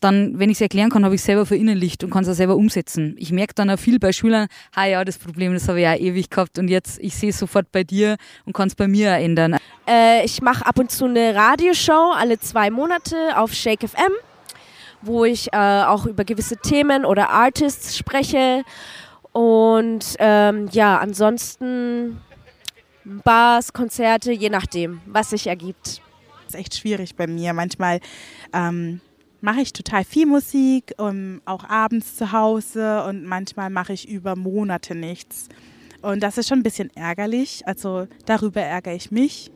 dann, 0.00 0.38
wenn 0.38 0.50
ich 0.50 0.58
es 0.58 0.60
erklären 0.60 0.90
kann, 0.90 1.04
habe 1.04 1.14
ich 1.14 1.20
es 1.20 1.26
selber 1.26 1.46
verinnerlicht 1.46 2.04
und 2.04 2.10
kann 2.10 2.22
es 2.22 2.28
auch 2.28 2.34
selber 2.34 2.56
umsetzen. 2.56 3.16
Ich 3.18 3.32
merke 3.32 3.54
dann 3.54 3.70
auch 3.70 3.78
viel 3.78 3.98
bei 3.98 4.12
Schülern, 4.12 4.48
ah 4.74 4.84
ja, 4.84 5.04
das 5.04 5.16
Problem, 5.18 5.54
das 5.54 5.68
habe 5.68 5.78
ich 5.78 5.84
ja 5.84 5.94
ewig 5.94 6.28
gehabt 6.28 6.58
und 6.58 6.68
jetzt, 6.68 6.98
ich 7.00 7.14
sehe 7.14 7.30
es 7.30 7.38
sofort 7.38 7.72
bei 7.72 7.82
dir 7.82 8.16
und 8.44 8.52
kann 8.52 8.68
es 8.68 8.74
bei 8.74 8.88
mir 8.88 9.12
auch 9.12 9.20
ändern. 9.20 9.56
Äh, 9.88 10.24
ich 10.24 10.42
mache 10.42 10.66
ab 10.66 10.78
und 10.78 10.90
zu 10.90 11.06
eine 11.06 11.34
Radioshow 11.34 12.12
alle 12.14 12.38
zwei 12.38 12.70
Monate 12.70 13.16
auf 13.36 13.54
Shake 13.54 13.88
FM, 13.88 14.12
wo 15.00 15.24
ich 15.24 15.52
äh, 15.52 15.56
auch 15.56 16.04
über 16.04 16.24
gewisse 16.24 16.56
Themen 16.56 17.06
oder 17.06 17.30
Artists 17.30 17.96
spreche 17.96 18.64
und 19.36 20.16
ähm, 20.18 20.66
ja, 20.72 20.96
ansonsten 20.96 22.22
Bars, 23.04 23.74
Konzerte, 23.74 24.32
je 24.32 24.48
nachdem, 24.48 25.02
was 25.04 25.28
sich 25.28 25.46
ergibt. 25.46 26.00
Das 26.46 26.54
ist 26.54 26.60
echt 26.60 26.74
schwierig 26.74 27.16
bei 27.16 27.26
mir. 27.26 27.52
Manchmal 27.52 28.00
ähm, 28.54 29.02
mache 29.42 29.60
ich 29.60 29.74
total 29.74 30.04
viel 30.04 30.24
Musik, 30.24 30.94
um, 30.96 31.42
auch 31.44 31.64
abends 31.64 32.16
zu 32.16 32.32
Hause 32.32 33.04
und 33.04 33.26
manchmal 33.26 33.68
mache 33.68 33.92
ich 33.92 34.08
über 34.08 34.36
Monate 34.36 34.94
nichts. 34.94 35.50
Und 36.00 36.22
das 36.22 36.38
ist 36.38 36.48
schon 36.48 36.60
ein 36.60 36.62
bisschen 36.62 36.88
ärgerlich. 36.96 37.62
Also 37.66 38.08
darüber 38.24 38.62
ärgere 38.62 38.94
ich 38.94 39.10
mich. 39.10 39.50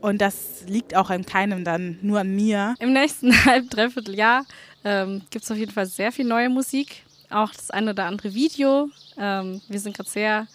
Und 0.00 0.20
das 0.20 0.64
liegt 0.66 0.96
auch 0.96 1.08
an 1.08 1.24
keinem 1.24 1.62
dann, 1.62 2.00
nur 2.02 2.18
an 2.18 2.34
mir. 2.34 2.74
Im 2.80 2.92
nächsten 2.92 3.32
halb, 3.44 3.70
dreiviertel 3.70 4.16
Jahr 4.16 4.44
ähm, 4.82 5.22
gibt 5.30 5.44
es 5.44 5.50
auf 5.52 5.56
jeden 5.56 5.70
Fall 5.70 5.86
sehr 5.86 6.10
viel 6.10 6.26
neue 6.26 6.48
Musik. 6.48 7.04
Auch 7.30 7.50
das 7.50 7.70
eine 7.70 7.90
oder 7.90 8.04
andere 8.06 8.34
Video. 8.34 8.90
Ähm, 9.16 9.60
wir 9.68 9.80
sind 9.80 9.96
gerade 9.96 10.10
sehr 10.10 10.46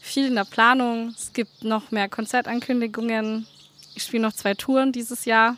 viel 0.00 0.26
in 0.26 0.34
der 0.34 0.44
Planung. 0.44 1.14
Es 1.16 1.32
gibt 1.32 1.64
noch 1.64 1.90
mehr 1.90 2.08
Konzertankündigungen. 2.08 3.46
Ich 3.94 4.04
spiele 4.04 4.22
noch 4.22 4.32
zwei 4.32 4.54
Touren 4.54 4.92
dieses 4.92 5.24
Jahr. 5.24 5.56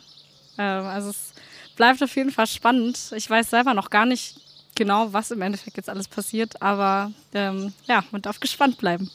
Ähm, 0.57 0.85
also 0.85 1.09
es 1.09 1.33
bleibt 1.75 2.03
auf 2.03 2.15
jeden 2.15 2.31
Fall 2.31 2.47
spannend. 2.47 3.13
Ich 3.15 3.29
weiß 3.29 3.49
selber 3.49 3.73
noch 3.73 3.89
gar 3.89 4.05
nicht 4.05 4.35
genau, 4.75 5.13
was 5.13 5.31
im 5.31 5.41
Endeffekt 5.41 5.77
jetzt 5.77 5.89
alles 5.89 6.07
passiert, 6.07 6.61
aber 6.61 7.11
ähm, 7.33 7.73
ja, 7.85 8.03
man 8.11 8.21
darf 8.21 8.39
gespannt 8.39 8.77
bleiben. 8.77 9.09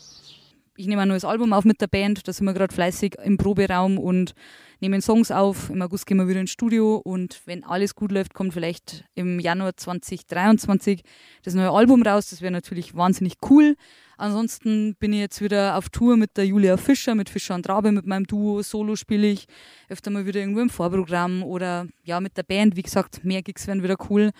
Ich 0.80 0.86
nehme 0.86 1.02
ein 1.02 1.08
neues 1.08 1.24
Album 1.24 1.52
auf 1.52 1.64
mit 1.64 1.80
der 1.80 1.88
Band, 1.88 2.28
da 2.28 2.32
sind 2.32 2.46
wir 2.46 2.54
gerade 2.54 2.72
fleißig 2.72 3.16
im 3.24 3.36
Proberaum 3.36 3.98
und 3.98 4.32
nehmen 4.78 5.02
Songs 5.02 5.32
auf. 5.32 5.70
Im 5.70 5.82
August 5.82 6.06
gehen 6.06 6.18
wir 6.18 6.28
wieder 6.28 6.38
ins 6.38 6.52
Studio 6.52 6.98
und 6.98 7.40
wenn 7.46 7.64
alles 7.64 7.96
gut 7.96 8.12
läuft, 8.12 8.32
kommt 8.32 8.54
vielleicht 8.54 9.04
im 9.16 9.40
Januar 9.40 9.76
2023 9.76 11.02
das 11.42 11.54
neue 11.54 11.72
Album 11.72 12.04
raus. 12.04 12.30
Das 12.30 12.42
wäre 12.42 12.52
natürlich 12.52 12.94
wahnsinnig 12.94 13.38
cool. 13.50 13.74
Ansonsten 14.18 14.94
bin 15.00 15.12
ich 15.12 15.18
jetzt 15.18 15.40
wieder 15.40 15.76
auf 15.76 15.88
Tour 15.88 16.16
mit 16.16 16.36
der 16.36 16.46
Julia 16.46 16.76
Fischer, 16.76 17.16
mit 17.16 17.28
Fischer 17.28 17.56
und 17.56 17.68
Rabe, 17.68 17.90
mit 17.90 18.06
meinem 18.06 18.28
Duo. 18.28 18.62
Solo 18.62 18.94
spiele 18.94 19.26
ich 19.26 19.46
öfter 19.88 20.12
mal 20.12 20.26
wieder 20.26 20.38
irgendwo 20.38 20.60
im 20.60 20.70
Vorprogramm 20.70 21.42
oder 21.42 21.88
ja, 22.04 22.20
mit 22.20 22.36
der 22.36 22.44
Band. 22.44 22.76
Wie 22.76 22.82
gesagt, 22.82 23.24
mehr 23.24 23.42
Gigs 23.42 23.66
werden 23.66 23.82
wieder 23.82 23.96
cool 24.08 24.30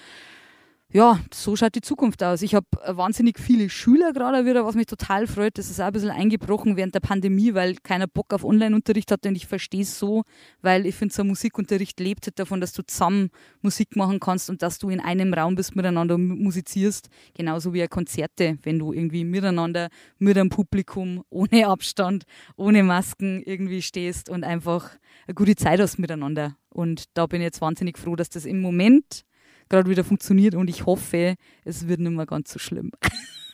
ja, 0.91 1.21
so 1.35 1.55
schaut 1.55 1.75
die 1.75 1.83
Zukunft 1.83 2.23
aus. 2.23 2.41
Ich 2.41 2.55
habe 2.55 2.67
wahnsinnig 2.87 3.39
viele 3.39 3.69
Schüler 3.69 4.15
gerade 4.15 4.47
wieder, 4.47 4.65
was 4.65 4.75
mich 4.75 4.87
total 4.87 5.27
freut. 5.27 5.59
Das 5.59 5.69
ist 5.69 5.81
auch 5.81 5.87
ein 5.87 5.93
bisschen 5.93 6.09
eingebrochen 6.09 6.79
während 6.79 6.95
der 6.95 7.01
Pandemie, 7.01 7.53
weil 7.53 7.75
keiner 7.83 8.07
Bock 8.07 8.33
auf 8.33 8.43
Online-Unterricht 8.43 9.13
hatte 9.13 9.29
und 9.29 9.35
ich 9.35 9.47
verstehe 9.47 9.83
es 9.83 9.99
so, 9.99 10.23
weil 10.63 10.87
ich 10.87 10.95
finde, 10.95 11.15
so 11.15 11.23
ein 11.23 11.29
Musikunterricht 11.29 12.01
lebt 12.01 12.25
halt 12.25 12.39
davon, 12.39 12.63
dass 12.63 12.73
du 12.73 12.83
zusammen 12.87 13.29
Musik 13.61 13.97
machen 13.97 14.19
kannst 14.19 14.49
und 14.49 14.63
dass 14.63 14.79
du 14.79 14.89
in 14.89 15.01
einem 15.01 15.35
Raum 15.35 15.57
bist, 15.57 15.77
miteinander 15.77 16.17
musizierst. 16.17 17.11
Genauso 17.35 17.75
wie 17.75 17.87
Konzerte, 17.87 18.57
wenn 18.63 18.79
du 18.79 18.95
irgendwie 18.95 19.25
miteinander, 19.25 19.89
mit 20.19 20.39
einem 20.39 20.49
Publikum, 20.49 21.23
ohne 21.29 21.67
Abstand, 21.67 22.25
ohne 22.57 22.83
Masken 22.83 23.43
irgendwie 23.43 23.83
stehst 23.83 24.31
und 24.31 24.43
einfach 24.43 24.93
eine 25.27 25.35
gute 25.35 25.55
Zeit 25.55 25.81
hast 25.81 25.99
miteinander. 25.99 26.57
Und 26.71 27.05
da 27.13 27.27
bin 27.27 27.43
ich 27.43 27.47
jetzt 27.47 27.61
wahnsinnig 27.61 27.99
froh, 27.99 28.17
dass 28.17 28.31
das 28.31 28.47
im 28.47 28.63
Moment 28.63 29.27
gerade 29.69 29.91
wieder 29.91 30.05
funktioniert 30.05 30.55
und 30.55 30.69
ich 30.69 30.87
hoffe, 30.87 31.37
es 31.65 31.89
wird 31.89 32.01
nicht 32.01 32.13
mehr 32.13 32.27
ganz 32.27 32.53
so 32.53 32.59
schlimm. 32.59 32.91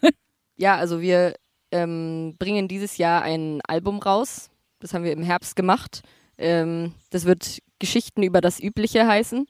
ja, 0.57 0.77
also 0.77 1.01
wir 1.01 1.35
ähm, 1.71 2.37
bringen 2.39 2.69
dieses 2.69 2.99
Jahr 2.99 3.23
ein 3.23 3.61
Album 3.67 3.99
raus. 3.99 4.51
Das 4.79 4.95
haben 4.95 5.05
wir 5.05 5.13
im 5.13 5.23
Herbst 5.23 5.57
gemacht. 5.57 6.03
Ähm, 6.39 6.93
das 7.11 7.25
wird 7.25 7.59
Geschichten 7.79 8.23
über 8.23 8.41
das 8.41 8.61
Übliche 8.61 9.07
heißen. 9.07 9.47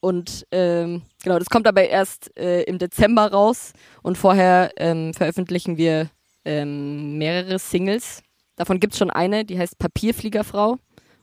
Und 0.00 0.46
ähm, 0.52 1.02
genau, 1.22 1.38
das 1.38 1.48
kommt 1.48 1.66
aber 1.66 1.88
erst 1.88 2.36
äh, 2.38 2.62
im 2.62 2.78
Dezember 2.78 3.30
raus. 3.32 3.72
Und 4.02 4.18
vorher 4.18 4.70
ähm, 4.76 5.14
veröffentlichen 5.14 5.76
wir 5.76 6.10
ähm, 6.44 7.18
mehrere 7.18 7.58
Singles. 7.58 8.22
Davon 8.56 8.80
gibt 8.80 8.94
es 8.94 8.98
schon 8.98 9.10
eine, 9.10 9.44
die 9.44 9.58
heißt 9.58 9.78
Papierfliegerfrau. 9.78 10.78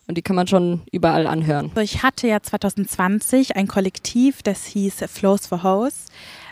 Und 0.07 0.17
die 0.17 0.21
kann 0.21 0.35
man 0.35 0.47
schon 0.47 0.81
überall 0.91 1.27
anhören. 1.27 1.67
Also 1.69 1.81
ich 1.81 2.03
hatte 2.03 2.27
ja 2.27 2.41
2020 2.41 3.55
ein 3.55 3.67
Kollektiv, 3.67 4.43
das 4.43 4.65
hieß 4.65 5.05
Flows 5.07 5.47
for 5.47 5.63
House. 5.63 6.05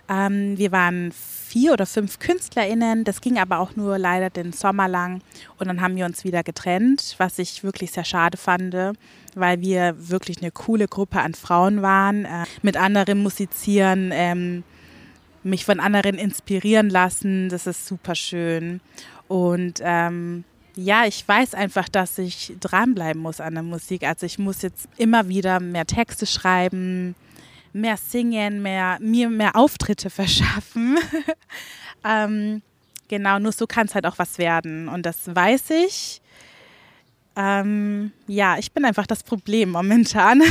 Ähm, 0.10 0.58
wir 0.58 0.72
waren 0.72 1.12
vier 1.12 1.74
oder 1.74 1.86
fünf 1.86 2.20
KünstlerInnen. 2.20 3.04
Das 3.04 3.20
ging 3.20 3.38
aber 3.38 3.60
auch 3.60 3.76
nur 3.76 3.98
leider 3.98 4.30
den 4.30 4.54
Sommer 4.54 4.88
lang. 4.88 5.22
Und 5.58 5.68
dann 5.68 5.82
haben 5.82 5.96
wir 5.98 6.06
uns 6.06 6.24
wieder 6.24 6.44
getrennt, 6.44 7.16
was 7.18 7.40
ich 7.40 7.64
wirklich 7.64 7.92
sehr 7.92 8.06
schade 8.06 8.38
fand, 8.38 8.74
weil 9.36 9.62
wir 9.62 9.96
wirklich 9.98 10.42
eine 10.42 10.52
coole 10.52 10.88
Gruppe 10.88 11.20
an 11.20 11.34
Frauen 11.34 11.82
waren, 11.82 12.26
äh, 12.26 12.46
mit 12.62 12.78
anderen 12.78 13.22
musizieren, 13.22 14.12
ähm, 14.14 14.64
mich 15.44 15.66
von 15.66 15.80
anderen 15.80 16.16
inspirieren 16.16 16.90
lassen. 16.90 17.50
Das 17.50 17.68
ist 17.68 17.86
super 17.86 18.16
schön. 18.16 18.80
Und 19.28 19.82
ähm, 19.84 20.46
ja, 20.76 21.06
ich 21.06 21.28
weiß 21.28 21.54
einfach, 21.54 21.90
dass 21.90 22.18
ich 22.18 22.54
dranbleiben 22.60 23.22
muss 23.22 23.42
an 23.42 23.54
der 23.54 23.64
Musik. 23.64 24.04
Also 24.04 24.26
ich 24.26 24.40
muss 24.40 24.62
jetzt 24.62 24.88
immer 24.98 25.28
wieder 25.28 25.60
mehr 25.60 25.86
Texte 25.86 26.26
schreiben, 26.26 27.16
mehr 27.74 27.98
singen, 27.98 28.62
mehr, 28.62 28.98
mir 29.02 29.30
mehr 29.30 29.56
Auftritte 29.56 30.10
verschaffen. 30.10 30.98
ähm, 32.06 32.62
genau, 33.08 33.40
nur 33.40 33.52
so 33.52 33.68
kann 33.68 33.88
es 33.88 33.96
halt 33.96 34.06
auch 34.06 34.18
was 34.18 34.38
werden. 34.38 34.88
Und 34.88 35.06
das 35.06 35.36
weiß 35.36 35.72
ich. 35.72 36.22
Ähm, 37.36 38.12
ja, 38.28 38.58
ich 38.58 38.74
bin 38.74 38.84
einfach 38.84 39.08
das 39.08 39.24
Problem 39.24 39.70
momentan. 39.70 40.42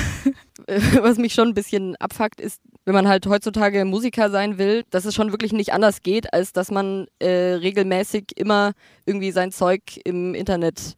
Was 0.66 1.19
mich 1.19 1.35
schon 1.35 1.49
ein 1.49 1.55
bisschen 1.55 1.97
abfuckt, 1.97 2.40
ist, 2.40 2.61
wenn 2.85 2.95
man 2.95 3.09
halt 3.09 3.27
heutzutage 3.27 3.85
Musiker 3.85 4.31
sein 4.31 4.57
will, 4.57 4.85
dass 4.90 5.05
es 5.05 5.14
schon 5.14 5.33
wirklich 5.33 5.53
nicht 5.53 5.73
anders 5.73 6.03
geht, 6.03 6.33
als 6.33 6.53
dass 6.53 6.71
man 6.71 7.07
äh, 7.19 7.55
regelmäßig 7.55 8.33
immer 8.37 8.73
irgendwie 9.05 9.33
sein 9.33 9.53
Zeug 9.53 9.83
im 10.05 10.35
Internet 10.35 10.95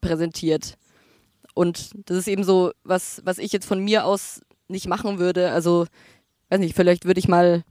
präsentiert. 0.00 0.74
Und 1.54 1.90
das 2.08 2.18
ist 2.18 2.28
eben 2.28 2.44
so, 2.44 2.70
was, 2.84 3.20
was 3.24 3.38
ich 3.38 3.52
jetzt 3.52 3.66
von 3.66 3.80
mir 3.80 4.04
aus 4.04 4.40
nicht 4.68 4.86
machen 4.86 5.18
würde. 5.18 5.50
Also, 5.50 5.86
weiß 6.50 6.60
nicht, 6.60 6.76
vielleicht 6.76 7.04
würde 7.04 7.18
ich 7.18 7.28
mal 7.28 7.64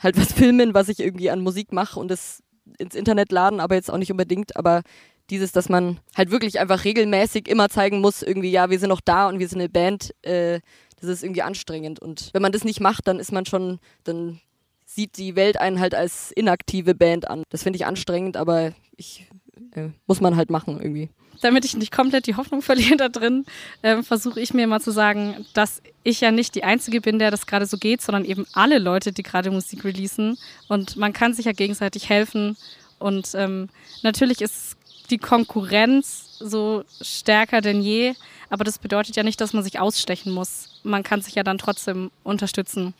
halt 0.00 0.16
was 0.16 0.32
filmen, 0.34 0.74
was 0.74 0.88
ich 0.88 1.00
irgendwie 1.00 1.30
an 1.30 1.40
Musik 1.40 1.72
mache 1.72 2.00
und 2.00 2.10
es 2.10 2.42
ins 2.78 2.94
Internet 2.94 3.32
laden, 3.32 3.60
aber 3.60 3.74
jetzt 3.74 3.90
auch 3.90 3.98
nicht 3.98 4.10
unbedingt. 4.10 4.56
Aber 4.56 4.82
dieses, 5.30 5.52
dass 5.52 5.68
man 5.68 6.00
halt 6.16 6.30
wirklich 6.30 6.60
einfach 6.60 6.84
regelmäßig 6.84 7.48
immer 7.48 7.68
zeigen 7.68 8.00
muss, 8.00 8.22
irgendwie, 8.22 8.50
ja, 8.50 8.70
wir 8.70 8.78
sind 8.78 8.88
noch 8.88 9.00
da 9.00 9.28
und 9.28 9.38
wir 9.38 9.48
sind 9.48 9.60
eine 9.60 9.68
Band, 9.68 10.14
äh, 10.24 10.60
das 11.00 11.10
ist 11.10 11.22
irgendwie 11.22 11.42
anstrengend. 11.42 12.00
Und 12.00 12.30
wenn 12.32 12.42
man 12.42 12.52
das 12.52 12.64
nicht 12.64 12.80
macht, 12.80 13.06
dann 13.06 13.20
ist 13.20 13.32
man 13.32 13.46
schon, 13.46 13.78
dann 14.04 14.40
sieht 14.84 15.16
die 15.18 15.36
Welt 15.36 15.60
einen 15.60 15.80
halt 15.80 15.94
als 15.94 16.32
inaktive 16.32 16.94
Band 16.94 17.28
an. 17.28 17.42
Das 17.50 17.62
finde 17.62 17.76
ich 17.76 17.86
anstrengend, 17.86 18.36
aber 18.36 18.72
ich 18.96 19.28
äh, 19.74 19.90
muss 20.06 20.20
man 20.20 20.36
halt 20.36 20.50
machen 20.50 20.80
irgendwie. 20.80 21.10
Damit 21.40 21.64
ich 21.64 21.76
nicht 21.76 21.92
komplett 21.92 22.26
die 22.26 22.34
Hoffnung 22.34 22.62
verliere 22.62 22.96
da 22.96 23.08
drin, 23.08 23.44
äh, 23.82 24.02
versuche 24.02 24.40
ich 24.40 24.54
mir 24.54 24.64
immer 24.64 24.80
zu 24.80 24.90
sagen, 24.90 25.46
dass 25.54 25.82
ich 26.02 26.20
ja 26.20 26.32
nicht 26.32 26.54
die 26.54 26.64
Einzige 26.64 27.00
bin, 27.00 27.18
der 27.18 27.30
das 27.30 27.46
gerade 27.46 27.66
so 27.66 27.76
geht, 27.76 28.02
sondern 28.02 28.24
eben 28.24 28.46
alle 28.54 28.78
Leute, 28.78 29.12
die 29.12 29.22
gerade 29.22 29.50
Musik 29.50 29.84
releasen. 29.84 30.38
Und 30.68 30.96
man 30.96 31.12
kann 31.12 31.34
sich 31.34 31.44
ja 31.44 31.52
gegenseitig 31.52 32.08
helfen. 32.08 32.56
Und 32.98 33.32
ähm, 33.34 33.68
natürlich 34.02 34.40
ist 34.40 34.77
die 35.10 35.18
Konkurrenz 35.18 36.38
so 36.38 36.84
stärker 37.00 37.60
denn 37.60 37.80
je. 37.80 38.14
Aber 38.50 38.64
das 38.64 38.78
bedeutet 38.78 39.16
ja 39.16 39.22
nicht, 39.22 39.40
dass 39.40 39.52
man 39.52 39.62
sich 39.62 39.78
ausstechen 39.78 40.32
muss. 40.32 40.80
Man 40.82 41.02
kann 41.02 41.20
sich 41.20 41.34
ja 41.34 41.42
dann 41.42 41.58
trotzdem 41.58 42.10
unterstützen. 42.24 42.94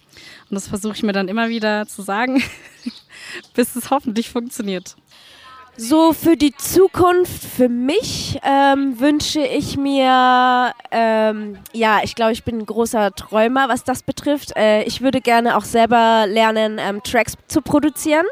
Und 0.50 0.54
das 0.54 0.68
versuche 0.68 0.94
ich 0.94 1.02
mir 1.02 1.12
dann 1.12 1.28
immer 1.28 1.48
wieder 1.48 1.86
zu 1.86 2.02
sagen, 2.02 2.42
bis 3.54 3.74
es 3.74 3.90
hoffentlich 3.90 4.28
funktioniert. 4.28 4.96
So 5.80 6.12
für 6.12 6.36
die 6.36 6.52
Zukunft, 6.56 7.44
für 7.44 7.68
mich 7.68 8.40
ähm, 8.42 8.98
wünsche 8.98 9.40
ich 9.40 9.76
mir, 9.76 10.74
ähm, 10.90 11.56
ja, 11.72 12.00
ich 12.02 12.16
glaube, 12.16 12.32
ich 12.32 12.42
bin 12.42 12.58
ein 12.58 12.66
großer 12.66 13.12
Träumer, 13.12 13.68
was 13.68 13.84
das 13.84 14.02
betrifft. 14.02 14.56
Äh, 14.56 14.82
ich 14.82 15.02
würde 15.02 15.20
gerne 15.20 15.56
auch 15.56 15.62
selber 15.62 16.26
lernen, 16.26 16.78
ähm, 16.80 17.00
Tracks 17.04 17.34
zu 17.46 17.62
produzieren. 17.62 18.26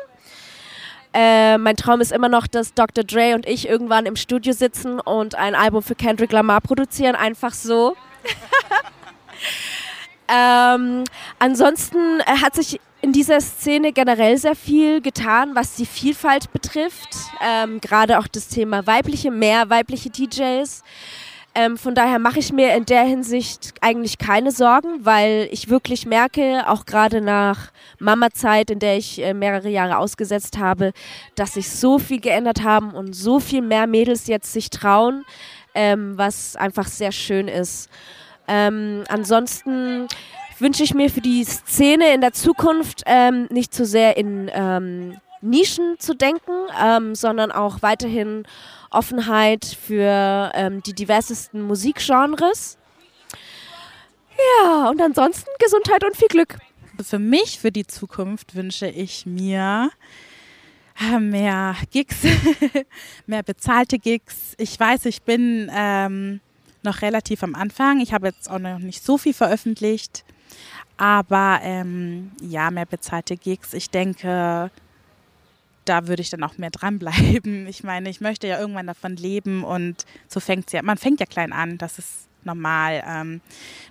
Äh, 1.19 1.57
mein 1.57 1.77
Traum 1.77 2.03
ist 2.03 2.13
immer 2.13 2.29
noch, 2.29 2.47
dass 2.47 2.75
Dr. 2.75 3.03
Dre 3.03 3.35
und 3.35 3.49
ich 3.49 3.67
irgendwann 3.67 4.05
im 4.05 4.17
Studio 4.17 4.53
sitzen 4.53 5.01
und 5.01 5.35
ein 5.35 5.55
Album 5.55 5.83
für 5.83 5.95
Kendrick 5.95 6.31
Lamar 6.31 6.61
produzieren, 6.61 7.17
einfach 7.17 7.55
so. 7.55 7.97
ähm, 10.29 11.05
ansonsten 11.39 12.23
hat 12.27 12.55
sich 12.55 12.81
in 13.01 13.13
dieser 13.13 13.41
Szene 13.41 13.93
generell 13.93 14.37
sehr 14.37 14.55
viel 14.55 15.01
getan, 15.01 15.55
was 15.55 15.77
die 15.77 15.87
Vielfalt 15.87 16.53
betrifft. 16.53 17.09
Ähm, 17.43 17.81
Gerade 17.81 18.19
auch 18.19 18.27
das 18.27 18.49
Thema 18.49 18.87
weibliche, 18.87 19.31
mehr 19.31 19.71
weibliche 19.71 20.11
DJs. 20.11 20.83
Ähm, 21.59 21.79
von 21.79 21.95
daher 21.95 22.19
mache 22.19 22.39
ich 22.39 22.53
mir 22.53 22.75
in 22.77 22.85
der 22.85 23.05
Hinsicht 23.05 23.73
eigentlich 23.81 24.19
keine 24.19 24.51
Sorgen, 24.51 25.07
weil 25.07 25.49
ich 25.51 25.71
wirklich 25.71 26.05
merke, 26.05 26.65
auch 26.69 26.85
gerade 26.85 27.23
nach 27.23 27.73
Mama-Zeit, 27.99 28.71
in 28.71 28.79
der 28.79 28.99
ich 28.99 29.23
äh, 29.23 29.33
mehrere 29.33 29.71
Jahre 29.71 29.97
ausgesetzt 29.97 30.59
habe, 30.59 30.93
dass 31.35 31.55
sich 31.55 31.71
so 31.71 31.99
viel 31.99 32.21
geändert 32.21 32.63
haben 32.63 32.93
und 32.93 33.17
so 33.17 33.41
viel 33.41 33.63
mehr 33.63 33.87
Mädels 33.87 34.27
jetzt 34.27 34.53
sich 34.53 34.69
trauen, 34.69 35.25
ähm, 35.75 36.19
was 36.19 36.57
einfach 36.57 36.89
sehr 36.89 37.11
schön 37.11 37.49
ist. 37.49 37.89
Ähm, 38.47 39.05
ansonsten 39.09 40.09
wünsche 40.59 40.83
ich 40.85 40.93
mir 40.93 41.09
für 41.09 41.23
die 41.23 41.43
Szene 41.43 42.13
in 42.13 42.21
der 42.21 42.35
Zukunft 42.35 43.03
ähm, 43.07 43.47
nicht 43.51 43.73
zu 43.73 43.87
sehr 43.87 44.19
in 44.19 44.51
ähm, 44.53 45.17
Nischen 45.41 45.99
zu 45.99 46.15
denken, 46.15 46.53
ähm, 46.81 47.15
sondern 47.15 47.53
auch 47.53 47.83
weiterhin 47.83 48.45
Offenheit 48.91 49.65
für 49.65 50.51
ähm, 50.55 50.83
die 50.83 50.95
diversesten 50.95 51.63
Musikgenres. 51.63 52.79
Ja, 54.63 54.89
und 54.91 55.01
ansonsten 55.01 55.51
Gesundheit 55.59 56.05
und 56.05 56.17
viel 56.17 56.29
Glück. 56.29 56.59
Für 57.03 57.19
mich, 57.19 57.59
für 57.59 57.73
die 57.73 57.87
Zukunft 57.87 58.55
wünsche 58.55 58.87
ich 58.87 59.27
mir 59.27 59.91
äh, 61.01 61.19
mehr 61.19 61.77
Gigs, 61.91 62.17
mehr 63.27 63.43
bezahlte 63.43 63.99
Gigs. 63.99 64.55
Ich 64.57 64.79
weiß, 64.79 65.07
ich 65.07 65.23
bin 65.23 65.71
ähm, 65.75 66.41
noch 66.83 67.03
relativ 67.03 67.43
am 67.43 67.55
Anfang. 67.55 68.01
Ich 68.01 68.15
habe 68.15 68.29
jetzt 68.29 68.51
auch 68.51 68.59
noch 68.59 68.79
nicht 68.79 69.05
so 69.05 69.19
viel 69.19 69.35
veröffentlicht. 69.35 70.25
Aber 70.97 71.59
ähm, 71.63 72.33
ja, 72.41 72.71
mehr 72.71 72.87
bezahlte 72.87 73.37
Gigs. 73.37 73.75
Ich 73.75 73.91
denke, 73.91 74.71
da 75.89 76.07
würde 76.09 76.23
ich 76.23 76.31
dann 76.31 76.43
auch 76.43 76.59
mehr 76.59 76.71
dranbleiben. 76.71 77.67
Ich 77.77 77.83
meine, 77.83 78.09
ich 78.09 78.21
möchte 78.21 78.47
ja 78.47 78.59
irgendwann 78.59 78.87
davon 78.87 79.17
leben 79.17 79.65
und 79.65 80.05
so 80.29 80.41
fängt 80.41 80.67
es 80.69 80.73
ja, 80.73 80.83
man 80.83 80.99
fängt 80.99 81.21
ja 81.21 81.27
klein 81.27 81.53
an, 81.53 81.79
das 81.79 81.99
ist 81.99 82.29
normal. 82.45 83.03
Ähm, 83.07 83.41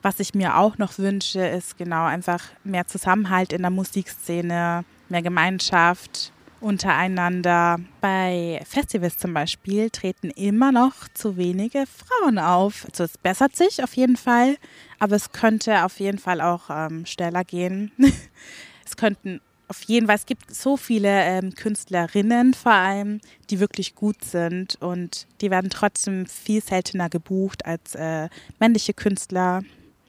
was 0.02 0.20
ich 0.20 0.34
mir 0.34 0.58
auch 0.58 0.78
noch 0.78 0.98
wünsche, 0.98 1.46
ist 1.46 1.78
genau 1.78 2.06
einfach 2.06 2.42
mehr 2.64 2.88
Zusammenhalt 2.88 3.54
in 3.54 3.62
der 3.62 3.72
Musikszene, 3.72 4.86
mehr 5.10 5.22
Gemeinschaft 5.22 6.32
untereinander. 6.62 7.78
Bei 8.02 8.62
Festivals 8.66 9.18
zum 9.18 9.34
Beispiel 9.34 9.92
treten 9.92 10.32
immer 10.32 10.72
noch 10.72 11.08
zu 11.14 11.38
wenige 11.38 11.84
Frauen 11.86 12.40
auf. 12.40 12.86
Also 12.90 13.04
es 13.04 13.18
bessert 13.18 13.56
sich 13.56 13.84
auf 13.84 13.94
jeden 13.96 14.18
Fall, 14.18 14.58
aber 15.00 15.16
es 15.16 15.32
könnte 15.32 15.84
auf 15.84 16.00
jeden 16.00 16.18
Fall 16.18 16.42
auch 16.42 16.70
ähm, 16.70 17.06
schneller 17.06 17.44
gehen. 17.44 17.92
es 18.86 18.98
könnten 18.98 19.42
auf 19.68 19.82
jeden 19.84 20.08
Fall, 20.08 20.16
es 20.16 20.26
gibt 20.26 20.54
so 20.54 20.78
viele 20.78 21.10
ähm, 21.10 21.54
Künstlerinnen 21.56 22.54
vor 22.54 22.74
allem, 22.74 23.20
die 23.50 23.60
wirklich 23.60 23.96
gut 23.96 24.24
sind 24.24 24.76
und 24.82 25.28
die 25.42 25.52
werden 25.52 25.70
trotzdem 25.70 26.26
viel 26.26 26.62
seltener 26.62 27.10
gebucht 27.10 27.66
als 27.66 27.96
äh, 27.96 28.30
männliche 28.60 28.94
Künstler 28.94 29.64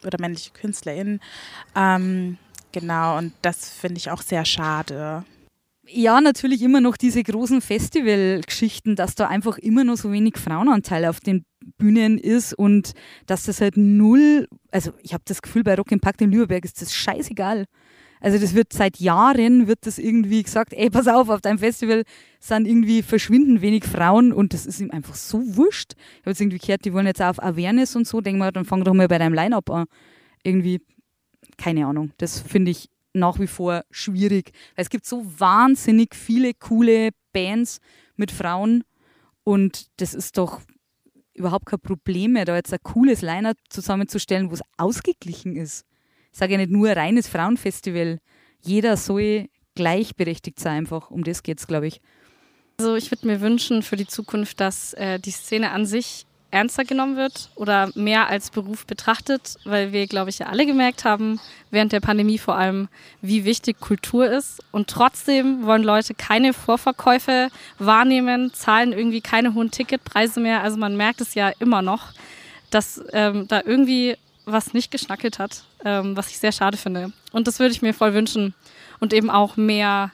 oder 0.04 0.18
männliche 0.20 0.50
KünstlerInnen. 0.52 1.20
Ähm, 1.74 2.38
genau, 2.72 3.18
und 3.18 3.32
das 3.42 3.70
finde 3.70 3.98
ich 3.98 4.10
auch 4.10 4.22
sehr 4.22 4.44
schade. 4.44 5.24
Ja, 5.88 6.20
natürlich 6.20 6.62
immer 6.62 6.80
noch 6.80 6.96
diese 6.96 7.22
großen 7.22 7.60
Festivalgeschichten, 7.60 8.96
dass 8.96 9.14
da 9.14 9.28
einfach 9.28 9.56
immer 9.56 9.84
noch 9.84 9.96
so 9.96 10.10
wenig 10.10 10.36
Frauenanteil 10.36 11.04
auf 11.04 11.20
den 11.20 11.44
Bühnen 11.78 12.18
ist 12.18 12.54
und 12.54 12.92
dass 13.26 13.44
das 13.44 13.60
halt 13.60 13.76
null, 13.76 14.48
also 14.72 14.92
ich 15.02 15.14
habe 15.14 15.22
das 15.26 15.42
Gefühl, 15.42 15.62
bei 15.62 15.76
Rock 15.76 15.92
Impact 15.92 16.22
in 16.22 16.32
Lübeck 16.32 16.64
ist 16.64 16.82
das 16.82 16.92
scheißegal. 16.92 17.66
Also 18.20 18.38
das 18.38 18.54
wird 18.54 18.72
seit 18.72 18.98
Jahren, 18.98 19.66
wird 19.66 19.86
das 19.86 19.98
irgendwie 19.98 20.42
gesagt, 20.42 20.72
ey, 20.72 20.90
pass 20.90 21.06
auf, 21.06 21.28
auf 21.28 21.40
deinem 21.40 21.58
Festival 21.58 22.04
sind 22.40 22.66
irgendwie 22.66 23.02
verschwinden 23.02 23.60
wenig 23.60 23.84
Frauen 23.84 24.32
und 24.32 24.54
das 24.54 24.66
ist 24.66 24.80
ihm 24.80 24.90
einfach 24.90 25.14
so 25.14 25.56
wurscht. 25.56 25.94
Ich 25.96 26.20
habe 26.20 26.30
jetzt 26.30 26.40
irgendwie 26.40 26.58
gehört, 26.58 26.84
die 26.84 26.92
wollen 26.92 27.06
jetzt 27.06 27.22
auf 27.22 27.42
Awareness 27.42 27.96
und 27.96 28.06
so, 28.06 28.20
denken 28.20 28.38
wir, 28.38 28.52
dann 28.52 28.64
fang 28.64 28.84
doch 28.84 28.94
mal 28.94 29.08
bei 29.08 29.18
deinem 29.18 29.34
Line-Up 29.34 29.70
an. 29.70 29.86
Irgendwie, 30.42 30.80
keine 31.56 31.86
Ahnung, 31.86 32.12
das 32.18 32.40
finde 32.40 32.70
ich 32.70 32.88
nach 33.12 33.38
wie 33.40 33.46
vor 33.46 33.84
schwierig. 33.90 34.52
Weil 34.74 34.84
es 34.84 34.90
gibt 34.90 35.06
so 35.06 35.24
wahnsinnig 35.38 36.14
viele 36.14 36.52
coole 36.54 37.10
Bands 37.32 37.80
mit 38.16 38.30
Frauen 38.30 38.84
und 39.44 39.86
das 40.00 40.14
ist 40.14 40.38
doch 40.38 40.60
überhaupt 41.34 41.66
kein 41.66 41.80
Problem 41.80 42.32
mehr, 42.32 42.44
da 42.44 42.56
jetzt 42.56 42.72
ein 42.72 42.78
cooles 42.82 43.22
Liner 43.22 43.52
zusammenzustellen, 43.68 44.50
wo 44.50 44.54
es 44.54 44.62
ausgeglichen 44.78 45.54
ist. 45.54 45.84
Sage 46.36 46.52
ja 46.52 46.58
nicht 46.58 46.70
nur 46.70 46.90
reines 46.90 47.28
Frauenfestival. 47.28 48.18
Jeder 48.60 48.98
soll 48.98 49.48
gleichberechtigt 49.74 50.60
sein, 50.60 50.78
einfach. 50.78 51.10
Um 51.10 51.24
das 51.24 51.42
geht 51.42 51.58
es, 51.58 51.66
glaube 51.66 51.86
ich. 51.86 52.02
Also 52.78 52.94
ich 52.94 53.10
würde 53.10 53.26
mir 53.26 53.40
wünschen 53.40 53.82
für 53.82 53.96
die 53.96 54.06
Zukunft, 54.06 54.60
dass 54.60 54.92
äh, 54.92 55.18
die 55.18 55.30
Szene 55.30 55.70
an 55.70 55.86
sich 55.86 56.26
ernster 56.50 56.84
genommen 56.84 57.16
wird 57.16 57.50
oder 57.54 57.90
mehr 57.94 58.28
als 58.28 58.50
Beruf 58.50 58.86
betrachtet, 58.86 59.54
weil 59.64 59.92
wir, 59.92 60.06
glaube 60.06 60.28
ich, 60.28 60.38
ja 60.38 60.48
alle 60.48 60.66
gemerkt 60.66 61.06
haben, 61.06 61.40
während 61.70 61.92
der 61.92 62.00
Pandemie 62.00 62.36
vor 62.36 62.56
allem, 62.56 62.88
wie 63.22 63.46
wichtig 63.46 63.80
Kultur 63.80 64.30
ist. 64.30 64.62
Und 64.72 64.88
trotzdem 64.88 65.64
wollen 65.64 65.82
Leute 65.82 66.12
keine 66.12 66.52
Vorverkäufe 66.52 67.48
wahrnehmen, 67.78 68.52
zahlen 68.52 68.92
irgendwie 68.92 69.22
keine 69.22 69.54
hohen 69.54 69.70
Ticketpreise 69.70 70.40
mehr. 70.40 70.62
Also 70.62 70.76
man 70.76 70.98
merkt 70.98 71.22
es 71.22 71.34
ja 71.34 71.50
immer 71.60 71.80
noch, 71.80 72.12
dass 72.68 73.02
ähm, 73.14 73.48
da 73.48 73.62
irgendwie 73.64 74.16
was 74.46 74.72
nicht 74.72 74.92
geschnackelt 74.92 75.38
hat, 75.38 75.64
ähm, 75.86 76.16
was 76.16 76.28
ich 76.28 76.38
sehr 76.38 76.52
schade 76.52 76.76
finde. 76.76 77.12
Und 77.32 77.46
das 77.46 77.60
würde 77.60 77.72
ich 77.72 77.80
mir 77.80 77.94
voll 77.94 78.12
wünschen. 78.12 78.54
Und 78.98 79.12
eben 79.12 79.30
auch 79.30 79.56
mehr 79.56 80.10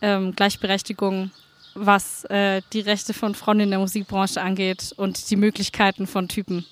ähm, 0.00 0.34
Gleichberechtigung, 0.34 1.30
was 1.74 2.24
äh, 2.24 2.62
die 2.72 2.80
Rechte 2.80 3.12
von 3.12 3.34
Frauen 3.34 3.60
in 3.60 3.70
der 3.70 3.78
Musikbranche 3.78 4.40
angeht 4.40 4.94
und 4.96 5.30
die 5.30 5.36
Möglichkeiten 5.36 6.06
von 6.06 6.26
Typen. 6.26 6.64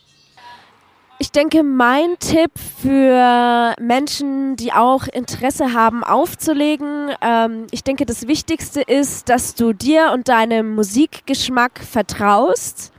Ich 1.20 1.32
denke, 1.32 1.64
mein 1.64 2.16
Tipp 2.20 2.52
für 2.80 3.74
Menschen, 3.80 4.54
die 4.56 4.72
auch 4.72 5.08
Interesse 5.08 5.74
haben, 5.74 6.04
aufzulegen, 6.04 7.10
ähm, 7.20 7.66
ich 7.72 7.82
denke, 7.82 8.06
das 8.06 8.28
Wichtigste 8.28 8.80
ist, 8.80 9.28
dass 9.28 9.56
du 9.56 9.72
dir 9.72 10.12
und 10.14 10.28
deinem 10.28 10.74
Musikgeschmack 10.76 11.80
vertraust 11.80 12.92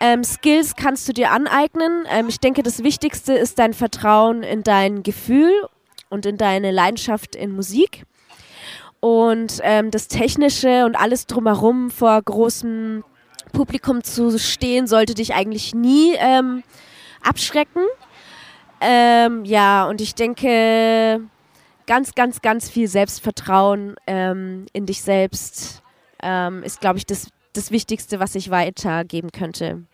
ähm, 0.00 0.24
Skills 0.24 0.76
kannst 0.76 1.06
du 1.08 1.12
dir 1.12 1.30
aneignen. 1.30 2.06
Ähm, 2.10 2.28
ich 2.28 2.40
denke, 2.40 2.62
das 2.62 2.82
Wichtigste 2.82 3.34
ist 3.34 3.58
dein 3.58 3.74
Vertrauen 3.74 4.42
in 4.42 4.62
dein 4.62 5.02
Gefühl 5.02 5.52
und 6.08 6.24
in 6.24 6.38
deine 6.38 6.70
Leidenschaft 6.70 7.36
in 7.36 7.52
Musik. 7.52 8.04
Und 9.00 9.60
ähm, 9.62 9.90
das 9.90 10.08
Technische 10.08 10.86
und 10.86 10.96
alles 10.96 11.26
drumherum 11.26 11.90
vor 11.90 12.20
großem 12.20 13.04
Publikum 13.52 14.02
zu 14.02 14.38
stehen, 14.38 14.86
sollte 14.86 15.14
dich 15.14 15.34
eigentlich 15.34 15.74
nie 15.74 16.14
ähm, 16.18 16.62
abschrecken. 17.22 17.82
Ähm, 18.80 19.44
ja, 19.44 19.86
und 19.86 20.00
ich 20.00 20.14
denke, 20.14 21.20
ganz, 21.86 22.14
ganz, 22.14 22.40
ganz 22.40 22.70
viel 22.70 22.88
Selbstvertrauen 22.88 23.96
ähm, 24.06 24.66
in 24.72 24.86
dich 24.86 25.02
selbst 25.02 25.82
ist, 26.64 26.82
glaube 26.82 26.98
ich, 26.98 27.06
das, 27.06 27.28
das 27.54 27.70
Wichtigste, 27.70 28.20
was 28.20 28.34
ich 28.34 28.50
weitergeben 28.50 29.32
könnte 29.32 29.86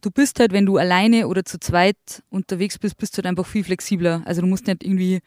du 0.00 0.10
bist 0.10 0.40
halt, 0.40 0.52
wenn 0.52 0.66
du 0.66 0.76
alleine 0.76 1.28
oder 1.28 1.44
zu 1.44 1.58
zweit 1.58 1.96
unterwegs 2.30 2.78
bist, 2.78 2.96
bist 2.96 3.14
du 3.14 3.18
halt 3.18 3.26
einfach 3.26 3.46
viel 3.46 3.64
flexibler. 3.64 4.22
Also 4.24 4.40
du 4.40 4.46
musst 4.46 4.66
nicht 4.66 4.84
irgendwie 4.84 5.20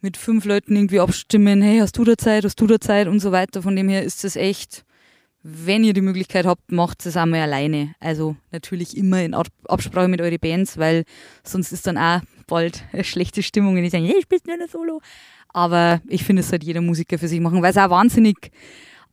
mit 0.00 0.16
fünf 0.16 0.44
Leuten 0.44 0.76
irgendwie 0.76 1.00
abstimmen, 1.00 1.62
hey, 1.62 1.78
hast 1.78 1.96
du 1.96 2.04
da 2.04 2.16
Zeit, 2.16 2.44
hast 2.44 2.60
du 2.60 2.66
da 2.66 2.78
Zeit 2.78 3.08
und 3.08 3.20
so 3.20 3.32
weiter. 3.32 3.62
Von 3.62 3.74
dem 3.74 3.88
her 3.88 4.02
ist 4.02 4.24
es 4.24 4.36
echt, 4.36 4.84
wenn 5.42 5.84
ihr 5.84 5.94
die 5.94 6.02
Möglichkeit 6.02 6.46
habt, 6.46 6.70
macht 6.70 7.04
es 7.06 7.16
einmal 7.16 7.40
alleine. 7.40 7.94
Also 8.00 8.36
natürlich 8.52 8.96
immer 8.96 9.22
in 9.22 9.34
Absprache 9.34 10.08
mit 10.08 10.20
euren 10.20 10.38
Bands, 10.38 10.78
weil 10.78 11.04
sonst 11.42 11.72
ist 11.72 11.86
dann 11.86 11.98
auch 11.98 12.20
bald 12.46 12.84
eine 12.92 13.04
schlechte 13.04 13.42
Stimmung, 13.42 13.76
wenn 13.76 13.84
die 13.84 13.90
sagen, 13.90 14.04
hey, 14.04 14.16
ich 14.18 14.28
bin 14.28 14.40
nur 14.46 14.54
eine 14.54 14.68
Solo. 14.68 15.00
Aber 15.48 16.00
ich 16.08 16.24
finde, 16.24 16.40
es 16.40 16.52
halt 16.52 16.64
jeder 16.64 16.80
Musiker 16.80 17.18
für 17.18 17.28
sich 17.28 17.40
machen, 17.40 17.62
weil 17.62 17.70
es 17.70 17.78
auch 17.78 17.90
wahnsinnig 17.90 18.50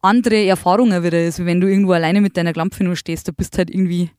andere 0.02 0.46
Erfahrungen 0.46 1.04
wieder 1.04 1.24
ist, 1.24 1.46
wenn 1.46 1.62
du 1.62 1.68
irgendwo 1.68 1.92
alleine 1.94 2.22
mit 2.22 2.36
deiner 2.36 2.54
Lampe 2.54 2.84
nur 2.84 2.96
stehst, 2.96 3.28
da 3.28 3.32
bist 3.32 3.58
halt 3.58 3.70
irgendwie 3.70 4.10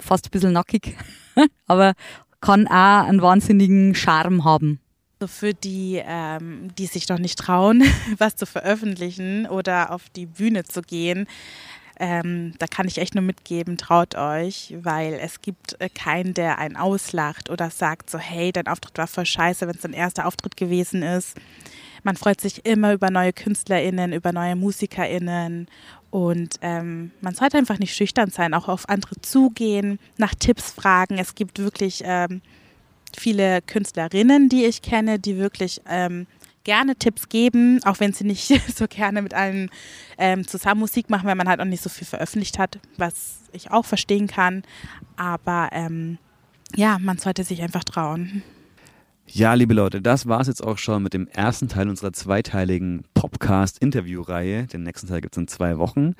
fast 0.00 0.26
ein 0.26 0.30
bisschen 0.30 0.52
nackig, 0.52 0.96
aber 1.66 1.94
kann 2.40 2.66
auch 2.66 3.06
einen 3.06 3.22
wahnsinnigen 3.22 3.94
Charme 3.94 4.44
haben. 4.44 4.80
Für 5.26 5.52
die, 5.52 6.00
ähm, 6.02 6.70
die 6.78 6.86
sich 6.86 7.08
noch 7.08 7.18
nicht 7.18 7.38
trauen, 7.38 7.84
was 8.18 8.36
zu 8.36 8.46
veröffentlichen 8.46 9.46
oder 9.46 9.92
auf 9.92 10.08
die 10.10 10.26
Bühne 10.26 10.64
zu 10.64 10.80
gehen, 10.80 11.26
ähm, 12.02 12.54
da 12.58 12.66
kann 12.66 12.88
ich 12.88 12.96
echt 12.96 13.14
nur 13.14 13.22
mitgeben, 13.22 13.76
traut 13.76 14.14
euch, 14.14 14.74
weil 14.80 15.20
es 15.22 15.42
gibt 15.42 15.78
äh, 15.80 15.90
keinen, 15.90 16.32
der 16.32 16.58
einen 16.58 16.76
auslacht 16.76 17.50
oder 17.50 17.68
sagt 17.68 18.08
so, 18.08 18.18
hey, 18.18 18.52
dein 18.52 18.68
Auftritt 18.68 18.96
war 18.96 19.06
voll 19.06 19.26
scheiße, 19.26 19.68
wenn 19.68 19.74
es 19.74 19.82
dein 19.82 19.92
erster 19.92 20.26
Auftritt 20.26 20.56
gewesen 20.56 21.02
ist. 21.02 21.36
Man 22.02 22.16
freut 22.16 22.40
sich 22.40 22.64
immer 22.64 22.94
über 22.94 23.10
neue 23.10 23.34
KünstlerInnen, 23.34 24.14
über 24.14 24.32
neue 24.32 24.56
MusikerInnen 24.56 25.66
und 26.10 26.56
ähm, 26.60 27.12
man 27.20 27.34
sollte 27.34 27.56
einfach 27.56 27.78
nicht 27.78 27.94
schüchtern 27.94 28.30
sein, 28.30 28.54
auch 28.54 28.68
auf 28.68 28.88
andere 28.88 29.20
zugehen, 29.20 29.98
nach 30.16 30.34
Tipps 30.34 30.72
fragen. 30.72 31.18
Es 31.18 31.34
gibt 31.34 31.58
wirklich 31.58 32.02
ähm, 32.04 32.42
viele 33.16 33.62
Künstlerinnen, 33.62 34.48
die 34.48 34.64
ich 34.64 34.82
kenne, 34.82 35.18
die 35.18 35.36
wirklich 35.38 35.80
ähm, 35.88 36.26
gerne 36.64 36.96
Tipps 36.96 37.28
geben, 37.28 37.80
auch 37.84 38.00
wenn 38.00 38.12
sie 38.12 38.24
nicht 38.24 38.52
so 38.76 38.86
gerne 38.88 39.22
mit 39.22 39.34
allen 39.34 39.70
ähm, 40.18 40.46
zusammen 40.46 40.80
Musik 40.80 41.10
machen, 41.10 41.26
weil 41.26 41.36
man 41.36 41.48
halt 41.48 41.60
auch 41.60 41.64
nicht 41.64 41.82
so 41.82 41.88
viel 41.88 42.06
veröffentlicht 42.06 42.58
hat, 42.58 42.78
was 42.96 43.40
ich 43.52 43.70
auch 43.70 43.84
verstehen 43.84 44.26
kann. 44.26 44.62
Aber 45.16 45.70
ähm, 45.72 46.18
ja, 46.74 46.98
man 46.98 47.18
sollte 47.18 47.44
sich 47.44 47.62
einfach 47.62 47.84
trauen. 47.84 48.42
Ja, 49.32 49.54
liebe 49.54 49.74
Leute, 49.74 50.02
das 50.02 50.26
war 50.26 50.40
es 50.40 50.48
jetzt 50.48 50.64
auch 50.64 50.76
schon 50.76 51.04
mit 51.04 51.14
dem 51.14 51.28
ersten 51.28 51.68
Teil 51.68 51.88
unserer 51.88 52.12
zweiteiligen 52.12 53.04
Popcast-Interview-Reihe. 53.14 54.66
Den 54.66 54.82
nächsten 54.82 55.06
Teil 55.06 55.20
gibt 55.20 55.36
es 55.36 55.38
in 55.40 55.46
zwei 55.46 55.78
Wochen. 55.78 56.14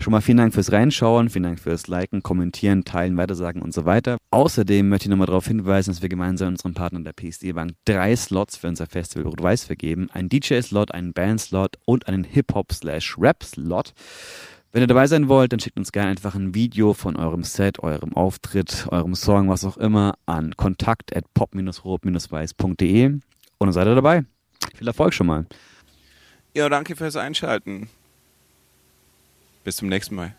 Schon 0.00 0.10
mal 0.10 0.20
vielen 0.20 0.38
Dank 0.38 0.52
fürs 0.52 0.72
Reinschauen, 0.72 1.30
vielen 1.30 1.44
Dank 1.44 1.60
fürs 1.60 1.86
Liken, 1.86 2.24
Kommentieren, 2.24 2.84
Teilen, 2.84 3.16
Weitersagen 3.16 3.62
und 3.62 3.72
so 3.72 3.84
weiter. 3.84 4.16
Außerdem 4.32 4.88
möchte 4.88 5.04
ich 5.06 5.10
nochmal 5.10 5.28
darauf 5.28 5.46
hinweisen, 5.46 5.92
dass 5.92 6.02
wir 6.02 6.08
gemeinsam 6.08 6.48
unserem 6.48 6.74
Partner 6.74 6.98
der 6.98 7.12
PSD 7.12 7.52
Bank 7.52 7.74
drei 7.84 8.16
Slots 8.16 8.56
für 8.56 8.66
unser 8.66 8.88
Festival 8.88 9.28
Rot-Weiß 9.28 9.62
vergeben. 9.62 10.08
Ein 10.12 10.28
DJ-Slot, 10.28 10.90
einen 10.90 11.12
Band-Slot 11.12 11.76
und 11.84 12.08
einen 12.08 12.24
Hip-Hop-Rap-Slot. 12.24 13.94
Wenn 14.76 14.82
ihr 14.82 14.88
dabei 14.88 15.06
sein 15.06 15.28
wollt, 15.28 15.54
dann 15.54 15.58
schickt 15.58 15.78
uns 15.78 15.90
gerne 15.90 16.10
einfach 16.10 16.34
ein 16.34 16.54
Video 16.54 16.92
von 16.92 17.16
eurem 17.16 17.44
Set, 17.44 17.78
eurem 17.78 18.12
Auftritt, 18.12 18.86
eurem 18.90 19.14
Song, 19.14 19.48
was 19.48 19.64
auch 19.64 19.78
immer, 19.78 20.18
an 20.26 20.54
kontakt 20.54 21.16
at 21.16 21.24
pop-rot-weiß.de 21.32 23.06
und 23.06 23.22
dann 23.58 23.72
seid 23.72 23.86
ihr 23.86 23.94
dabei. 23.94 24.26
Viel 24.74 24.86
Erfolg 24.86 25.14
schon 25.14 25.28
mal. 25.28 25.46
Ja, 26.52 26.68
danke 26.68 26.94
fürs 26.94 27.16
Einschalten. 27.16 27.88
Bis 29.64 29.76
zum 29.76 29.88
nächsten 29.88 30.14
Mal. 30.14 30.36